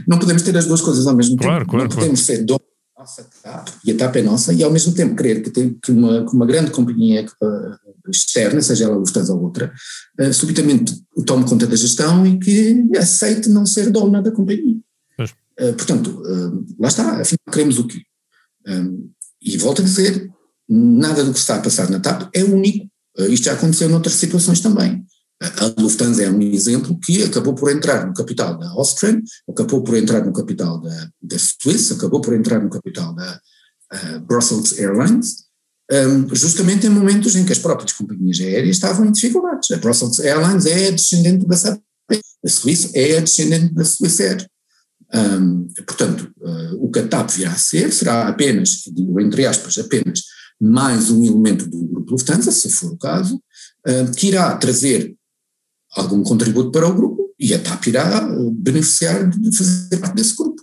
Não 0.06 0.18
podemos 0.18 0.42
ter 0.42 0.56
as 0.56 0.66
duas 0.66 0.80
coisas 0.80 1.06
ao 1.06 1.16
mesmo 1.16 1.36
claro, 1.36 1.60
tempo. 1.60 1.70
Claro, 1.70 1.88
não 1.88 1.96
podemos 1.96 2.20
ser 2.20 2.44
donos 2.44 2.73
nossa 2.96 3.28
TAP, 3.42 3.68
e 3.84 3.90
a 3.90 3.96
TAP 3.96 4.16
é 4.16 4.22
nossa, 4.22 4.52
e 4.52 4.62
ao 4.62 4.70
mesmo 4.70 4.94
tempo 4.94 5.16
querer 5.16 5.42
que, 5.42 5.50
tem, 5.50 5.76
que, 5.82 5.90
uma, 5.90 6.24
que 6.24 6.34
uma 6.34 6.46
grande 6.46 6.70
companhia 6.70 7.26
uh, 7.42 8.10
externa, 8.10 8.62
seja 8.62 8.84
ela 8.84 8.96
Lufthansa 8.96 9.34
ou 9.34 9.42
outra, 9.42 9.72
uh, 10.20 10.32
subitamente 10.32 11.02
tome 11.26 11.48
conta 11.48 11.66
da 11.66 11.76
gestão 11.76 12.24
e 12.24 12.38
que 12.38 12.88
aceite 12.96 13.48
não 13.48 13.66
ser 13.66 13.90
dona 13.90 14.22
da 14.22 14.30
companhia. 14.30 14.76
Uh, 15.18 15.72
portanto, 15.76 16.22
uh, 16.22 16.66
lá 16.78 16.88
está, 16.88 17.20
afinal 17.20 17.52
queremos 17.52 17.78
o 17.78 17.86
quê? 17.86 18.00
e 19.42 19.58
volto 19.58 19.82
a 19.82 19.84
dizer, 19.84 20.30
nada 20.66 21.22
do 21.22 21.34
que 21.34 21.38
está 21.38 21.56
a 21.56 21.60
passar 21.60 21.90
na 21.90 22.00
TAP 22.00 22.30
é 22.32 22.42
único. 22.42 22.88
isto 23.28 23.44
já 23.44 23.52
aconteceu 23.52 23.90
noutras 23.90 24.14
situações 24.14 24.60
também. 24.60 25.04
A 25.40 25.80
Lufthansa 25.80 26.22
é 26.22 26.30
um 26.30 26.40
exemplo 26.40 26.98
que 27.00 27.22
acabou 27.22 27.54
por 27.54 27.70
entrar 27.70 28.06
no 28.06 28.14
capital 28.14 28.56
da 28.56 28.68
Austrian, 28.70 29.20
acabou 29.48 29.82
por 29.82 29.96
entrar 29.96 30.24
no 30.24 30.32
capital 30.32 30.80
da, 30.80 31.08
da 31.20 31.36
Swiss, 31.38 31.92
acabou 31.92 32.20
por 32.20 32.34
entrar 32.34 32.62
no 32.62 32.70
capital 32.70 33.14
da 33.14 33.40
uh, 33.92 34.20
Brussels 34.20 34.78
Airlines, 34.78 35.44
um, 35.90 36.34
justamente 36.34 36.86
em 36.86 36.90
momentos 36.90 37.34
em 37.36 37.44
que 37.44 37.52
as 37.52 37.58
próprias 37.58 37.92
companhias 37.92 38.40
aéreas 38.40 38.76
estavam 38.76 39.06
em 39.06 39.12
dificuldades. 39.12 39.70
A 39.70 39.76
Brussels 39.76 40.18
Airlines 40.20 40.66
é 40.66 40.90
descendente 40.92 41.46
da 41.46 41.56
SAP, 41.56 41.80
a 42.10 42.48
Swiss 42.48 42.94
é 42.94 43.20
descendente 43.20 43.74
da 43.74 43.84
Swissair. 43.84 44.46
Um, 45.12 45.68
portanto, 45.86 46.32
uh, 46.40 46.84
o 46.84 46.90
que 46.90 46.98
a 47.00 47.06
TAP 47.06 47.30
virá 47.30 47.52
a 47.52 47.56
ser 47.56 47.92
será 47.92 48.28
apenas, 48.28 48.82
digo 48.92 49.20
entre 49.20 49.46
aspas, 49.46 49.78
apenas 49.78 50.22
mais 50.60 51.10
um 51.10 51.24
elemento 51.24 51.68
do 51.68 51.84
grupo 51.86 52.12
Lufthansa, 52.12 52.50
se 52.50 52.70
for 52.70 52.92
o 52.92 52.98
caso, 52.98 53.36
uh, 53.86 54.12
que 54.16 54.28
irá 54.28 54.56
trazer 54.56 55.14
algum 55.96 56.22
contributo 56.22 56.70
para 56.70 56.86
o 56.86 56.94
grupo 56.94 57.34
e 57.38 57.54
a 57.54 57.62
TAP 57.62 57.86
irá 57.86 58.26
uh, 58.26 58.50
beneficiar 58.50 59.28
de 59.28 59.56
fazer 59.56 59.98
parte 59.98 60.14
desse 60.14 60.36
grupo. 60.36 60.62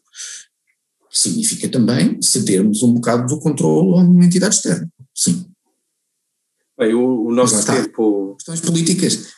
Significa 1.10 1.68
também 1.70 2.22
cedermos 2.22 2.84
um 2.84 2.94
bocado 2.94 3.28
do 3.28 3.40
controle 3.40 4.00
a 4.00 4.04
uma 4.04 4.26
entidade 4.26 4.56
externa. 4.56 4.90
Sim. 5.14 5.46
Bem, 6.78 6.94
o, 6.94 7.26
o 7.26 7.32
nosso 7.34 7.66
tempo. 7.66 8.36
Questões 8.36 8.62
políticas. 8.62 9.34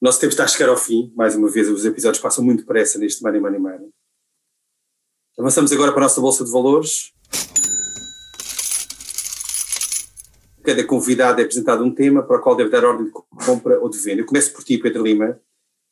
O 0.00 0.04
nosso 0.04 0.20
tempo 0.20 0.30
está 0.30 0.44
a 0.44 0.48
chegar 0.48 0.68
ao 0.68 0.76
fim. 0.76 1.12
Mais 1.16 1.34
uma 1.34 1.50
vez, 1.50 1.68
os 1.68 1.84
episódios 1.84 2.22
passam 2.22 2.44
muito 2.44 2.60
depressa 2.60 2.98
neste 2.98 3.22
Money 3.22 3.40
Money 3.40 3.58
Money. 3.58 3.88
Avançamos 5.38 5.72
agora 5.72 5.92
para 5.92 6.02
a 6.02 6.04
nossa 6.04 6.20
Bolsa 6.20 6.44
de 6.44 6.50
Valores. 6.50 7.12
Cada 10.68 10.84
convidado 10.84 11.40
é 11.40 11.44
apresentado 11.44 11.82
um 11.82 11.90
tema 11.90 12.22
para 12.22 12.36
o 12.36 12.42
qual 12.42 12.54
deve 12.54 12.68
dar 12.68 12.84
ordem 12.84 13.06
de 13.06 13.10
compra 13.10 13.80
ou 13.80 13.88
de 13.88 13.96
venda. 13.96 14.20
Eu 14.20 14.26
começo 14.26 14.52
por 14.52 14.62
ti, 14.62 14.76
Pedro 14.76 15.02
Lima, 15.02 15.40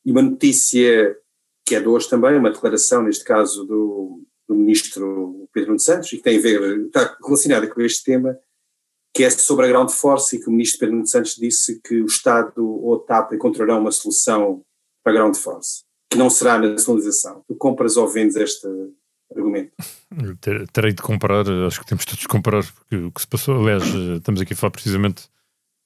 e 0.05 0.13
uma 0.13 0.21
notícia 0.21 1.17
que 1.65 1.75
é 1.75 1.81
de 1.81 1.89
hoje 1.89 2.11
também, 2.11 2.37
uma 2.37 2.51
declaração, 2.51 3.03
neste 3.03 3.25
caso, 3.25 3.65
do, 3.65 4.23
do 4.47 4.55
ministro 4.55 5.49
Pedro 5.51 5.71
Nuno 5.71 5.81
Santos, 5.81 6.13
e 6.13 6.19
que 6.19 6.23
tem 6.23 6.37
a 6.37 6.43
ver, 6.43 6.89
está 6.89 7.17
relacionada 7.25 7.67
com 7.67 7.81
este 7.81 8.05
tema, 8.05 8.39
que 9.15 9.25
é 9.25 9.31
sobre 9.31 9.65
a 9.65 9.69
ground 9.71 9.89
force 9.89 10.37
e 10.37 10.41
que 10.41 10.49
o 10.49 10.53
ministro 10.53 10.81
Pedro 10.81 10.97
Nuno 10.97 11.07
Santos 11.07 11.37
disse 11.37 11.81
que 11.81 12.03
o 12.03 12.05
Estado 12.05 12.63
ou 12.63 12.97
a 12.97 12.99
TAP 12.99 13.33
encontrarão 13.33 13.81
uma 13.81 13.91
solução 13.91 14.63
para 15.03 15.15
a 15.15 15.17
ground 15.17 15.37
force, 15.37 15.85
que 16.11 16.19
não 16.19 16.29
será 16.29 16.59
na 16.59 16.69
nacionalização. 16.69 17.43
Tu 17.49 17.55
compras 17.55 17.97
ou 17.97 18.07
vendes 18.07 18.37
este 18.37 18.69
argumento? 19.39 19.73
Terei 20.73 20.93
de 20.93 21.03
comprar, 21.03 21.45
acho 21.67 21.81
que 21.81 21.87
temos 21.87 22.05
todos 22.05 22.21
de 22.21 22.29
comprar, 22.29 22.63
porque 22.65 22.97
o 22.97 23.11
que 23.11 23.21
se 23.21 23.27
passou, 23.27 23.61
aliás, 23.61 23.85
estamos 23.85 24.41
aqui 24.41 24.53
a 24.53 24.57
falar 24.57 24.71
precisamente 24.71 25.23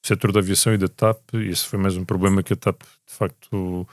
do 0.03 0.07
setor 0.07 0.31
da 0.31 0.39
aviação 0.39 0.73
e 0.73 0.77
da 0.77 0.87
TAP, 0.87 1.33
e 1.33 1.49
esse 1.49 1.65
foi 1.65 1.77
mais 1.77 1.95
um 1.95 2.05
problema 2.05 2.41
que 2.41 2.53
a 2.53 2.55
TAP, 2.55 2.81
de 2.81 3.13
facto, 3.13 3.87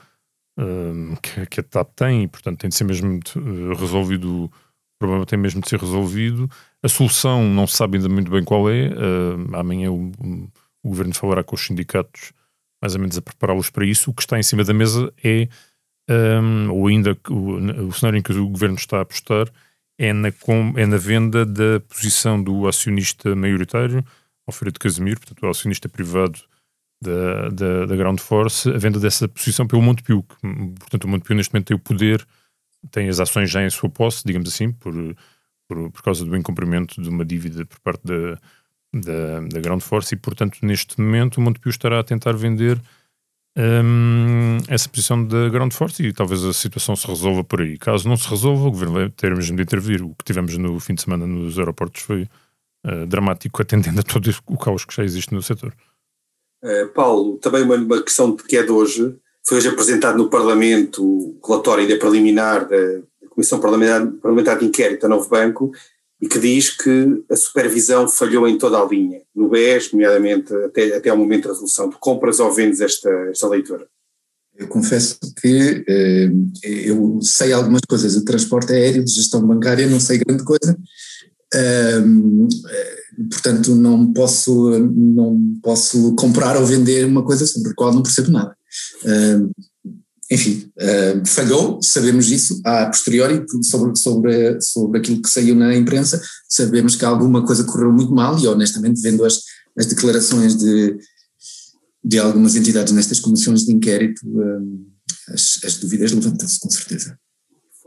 que, 1.21 1.45
que, 1.45 1.59
a 1.59 1.63
TAP 1.63 1.91
tem 1.95 2.23
e, 2.23 2.27
portanto, 2.27 2.59
tem 2.59 2.69
de 2.69 2.75
ser 2.75 2.83
mesmo 2.83 3.19
uh, 3.35 3.73
resolvido. 3.75 4.45
O 4.45 4.51
problema 4.99 5.25
tem 5.25 5.39
mesmo 5.39 5.61
de 5.61 5.69
ser 5.69 5.79
resolvido. 5.79 6.49
A 6.83 6.89
solução 6.89 7.47
não 7.47 7.65
se 7.65 7.77
sabe 7.77 7.97
ainda 7.97 8.09
muito 8.09 8.29
bem 8.29 8.43
qual 8.43 8.69
é. 8.69 8.89
Uh, 8.89 9.55
amanhã 9.55 9.91
o, 9.91 10.11
o, 10.83 10.89
governo 10.89 11.13
falará 11.13 11.43
com 11.43 11.55
os 11.55 11.65
sindicatos, 11.65 12.33
mais 12.81 12.95
ou 12.95 13.01
menos 13.01 13.17
a 13.17 13.21
prepará-los 13.21 13.69
para 13.69 13.85
isso. 13.85 14.11
O 14.11 14.13
que 14.13 14.21
está 14.21 14.37
em 14.37 14.43
cima 14.43 14.63
da 14.63 14.73
mesa 14.73 15.13
é, 15.23 15.47
um, 16.09 16.71
ou 16.71 16.87
ainda 16.87 17.17
o, 17.29 17.87
o 17.87 17.93
cenário 17.93 18.17
em 18.17 18.21
que 18.21 18.31
o 18.31 18.49
governo 18.49 18.75
está 18.75 18.97
a 18.97 19.01
apostar, 19.01 19.47
é 19.97 20.13
na, 20.13 20.29
é 20.77 20.85
na 20.85 20.97
venda 20.97 21.45
da 21.45 21.79
posição 21.81 22.41
do 22.41 22.67
acionista 22.67 23.35
maioritário, 23.35 24.03
Alfredo 24.47 24.79
Casemiro, 24.79 25.19
portanto, 25.19 25.43
o 25.43 25.49
acionista 25.49 25.87
privado 25.87 26.39
da, 27.01 27.49
da, 27.49 27.85
da 27.85 27.95
Ground 27.95 28.19
Force, 28.19 28.69
a 28.69 28.77
venda 28.77 28.99
dessa 28.99 29.27
posição 29.27 29.67
pelo 29.67 29.81
Montepio. 29.81 30.23
Portanto, 30.79 31.03
o 31.03 31.07
Montepio 31.07 31.35
neste 31.35 31.53
momento 31.53 31.67
tem 31.67 31.77
o 31.77 31.79
poder, 31.79 32.25
tem 32.91 33.09
as 33.09 33.19
ações 33.19 33.51
já 33.51 33.63
em 33.63 33.69
sua 33.69 33.89
posse, 33.89 34.23
digamos 34.25 34.49
assim, 34.49 34.71
por, 34.71 34.93
por, 35.67 35.91
por 35.91 36.01
causa 36.01 36.25
do 36.25 36.35
incumprimento 36.35 37.01
de 37.01 37.09
uma 37.09 37.25
dívida 37.25 37.65
por 37.65 37.79
parte 37.81 38.01
da, 38.03 38.39
da, 38.93 39.39
da 39.41 39.61
Ground 39.61 39.81
Force 39.81 40.15
e, 40.15 40.17
portanto, 40.17 40.57
neste 40.63 40.99
momento 40.99 41.37
o 41.37 41.41
Montepio 41.41 41.69
estará 41.69 41.99
a 41.99 42.03
tentar 42.03 42.33
vender 42.33 42.81
um, 43.57 44.57
essa 44.67 44.87
posição 44.87 45.25
da 45.25 45.49
Ground 45.49 45.73
Force 45.73 46.01
e 46.03 46.13
talvez 46.13 46.43
a 46.43 46.53
situação 46.53 46.95
se 46.95 47.07
resolva 47.07 47.43
por 47.43 47.61
aí. 47.61 47.77
Caso 47.77 48.07
não 48.07 48.15
se 48.15 48.27
resolva, 48.29 48.67
o 48.67 48.71
Governo 48.71 48.93
vai 48.95 49.09
ter 49.09 49.35
mesmo 49.35 49.55
de 49.55 49.63
intervir. 49.63 50.03
O 50.03 50.15
que 50.15 50.23
tivemos 50.23 50.57
no 50.57 50.79
fim 50.79 50.93
de 50.93 51.01
semana 51.01 51.25
nos 51.25 51.57
aeroportos 51.57 52.01
foi 52.01 52.27
uh, 52.85 53.05
dramático, 53.07 53.61
atendendo 53.61 53.99
a 53.99 54.03
todo 54.03 54.29
o 54.47 54.57
caos 54.57 54.85
que 54.85 54.95
já 54.95 55.03
existe 55.03 55.33
no 55.33 55.41
setor. 55.41 55.73
Uh, 56.63 56.87
Paulo, 56.89 57.37
também 57.37 57.63
uma, 57.63 57.75
uma, 57.75 58.03
questão 58.03 58.35
que 58.35 58.57
é 58.57 58.63
de 58.63 58.71
hoje, 58.71 59.15
foi 59.45 59.57
hoje 59.57 59.69
apresentado 59.69 60.17
no 60.17 60.29
Parlamento 60.29 61.03
o 61.03 61.39
relatório 61.45 61.83
ainda 61.83 61.97
preliminar 61.97 62.67
da 62.67 62.77
Comissão 63.29 63.59
Parlamentar, 63.59 64.05
Parlamentar 64.21 64.59
de 64.59 64.65
Inquérito 64.65 65.05
a 65.05 65.09
Novo 65.09 65.29
Banco 65.29 65.71
e 66.21 66.27
que 66.27 66.39
diz 66.39 66.69
que 66.69 67.23
a 67.29 67.35
supervisão 67.35 68.07
falhou 68.07 68.47
em 68.47 68.57
toda 68.57 68.79
a 68.79 68.85
linha, 68.85 69.21
no 69.33 69.49
BES, 69.49 69.93
nomeadamente 69.93 70.53
até, 70.53 70.95
até 70.95 71.09
ao 71.09 71.17
momento 71.17 71.43
da 71.43 71.53
resolução. 71.53 71.89
Tu 71.89 71.97
compras 71.99 72.39
ou 72.39 72.51
vendes 72.51 72.81
esta, 72.81 73.09
esta 73.31 73.47
leitura? 73.47 73.87
Eu 74.57 74.67
confesso 74.67 75.17
que 75.41 75.85
eh, 75.87 76.29
eu 76.63 77.19
sei 77.21 77.53
algumas 77.53 77.81
coisas 77.87 78.13
de 78.13 78.25
transporte 78.25 78.73
aéreo, 78.73 79.05
de 79.05 79.13
gestão 79.13 79.41
bancária, 79.41 79.87
não 79.87 80.01
sei 80.01 80.17
grande 80.17 80.43
coisa, 80.43 80.77
um, 82.05 82.47
portanto, 83.29 83.75
não 83.75 84.13
posso, 84.13 84.69
não 84.79 85.39
posso 85.63 86.15
comprar 86.15 86.57
ou 86.57 86.65
vender 86.65 87.05
uma 87.05 87.23
coisa 87.23 87.45
sobre 87.47 87.71
a 87.71 87.73
qual 87.75 87.93
não 87.93 88.03
percebo 88.03 88.31
nada. 88.31 88.55
Um, 89.05 89.51
enfim, 90.31 90.71
uh, 90.77 91.27
falhou, 91.27 91.81
sabemos 91.81 92.29
isso, 92.29 92.61
a 92.63 92.85
posteriori, 92.85 93.43
sobre, 93.63 93.95
sobre, 93.95 94.61
sobre 94.61 94.99
aquilo 94.99 95.21
que 95.21 95.29
saiu 95.29 95.55
na 95.55 95.75
imprensa, 95.75 96.21
sabemos 96.47 96.95
que 96.95 97.05
alguma 97.05 97.45
coisa 97.45 97.63
correu 97.63 97.91
muito 97.91 98.13
mal 98.13 98.37
e 98.39 98.47
honestamente, 98.47 99.01
vendo 99.01 99.25
as, 99.25 99.41
as 99.77 99.87
declarações 99.87 100.55
de, 100.55 100.97
de 102.03 102.19
algumas 102.19 102.55
entidades 102.55 102.93
nestas 102.93 103.19
comissões 103.19 103.65
de 103.65 103.73
inquérito, 103.73 104.21
as, 105.29 105.59
as 105.63 105.77
dúvidas 105.77 106.11
levantam-se 106.11 106.59
com 106.59 106.69
certeza 106.69 107.17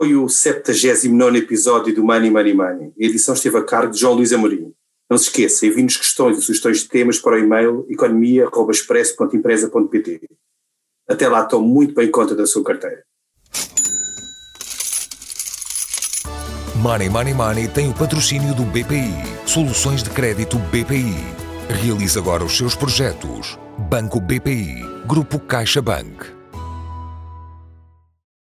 foi 0.02 0.16
o 0.16 0.28
79 0.28 1.38
episódio 1.38 1.94
do 1.94 2.02
Money 2.02 2.28
Money 2.28 2.54
Money. 2.54 2.90
A 3.00 3.04
edição 3.04 3.34
esteve 3.34 3.58
a 3.58 3.62
cargo 3.62 3.92
de 3.92 4.00
João 4.00 4.14
Luís 4.14 4.32
Amorim. 4.32 4.72
Não 5.08 5.16
se 5.16 5.26
esqueça, 5.26 5.64
envie-nos 5.64 5.96
questões 5.96 6.36
e 6.36 6.42
sugestões 6.42 6.80
de 6.80 6.88
temas 6.88 7.20
para 7.20 7.36
o 7.36 7.38
e-mail 7.38 7.86
economia.expresso.empresa.pt. 7.88 10.22
Até 11.12 11.28
lá, 11.28 11.44
tome 11.44 11.68
muito 11.68 11.94
bem 11.94 12.10
conta 12.10 12.34
da 12.34 12.46
sua 12.46 12.64
carteira. 12.64 13.02
Money 16.76 17.10
Money 17.10 17.34
Money 17.34 17.68
tem 17.68 17.90
o 17.90 17.92
patrocínio 17.92 18.54
do 18.54 18.64
BPI. 18.64 19.12
Soluções 19.44 20.02
de 20.02 20.08
crédito 20.08 20.58
BPI. 20.58 21.14
Realize 21.82 22.18
agora 22.18 22.42
os 22.42 22.56
seus 22.56 22.74
projetos. 22.74 23.58
Banco 23.90 24.18
BPI. 24.20 24.82
Grupo 25.06 25.38
CaixaBank. 25.38 26.41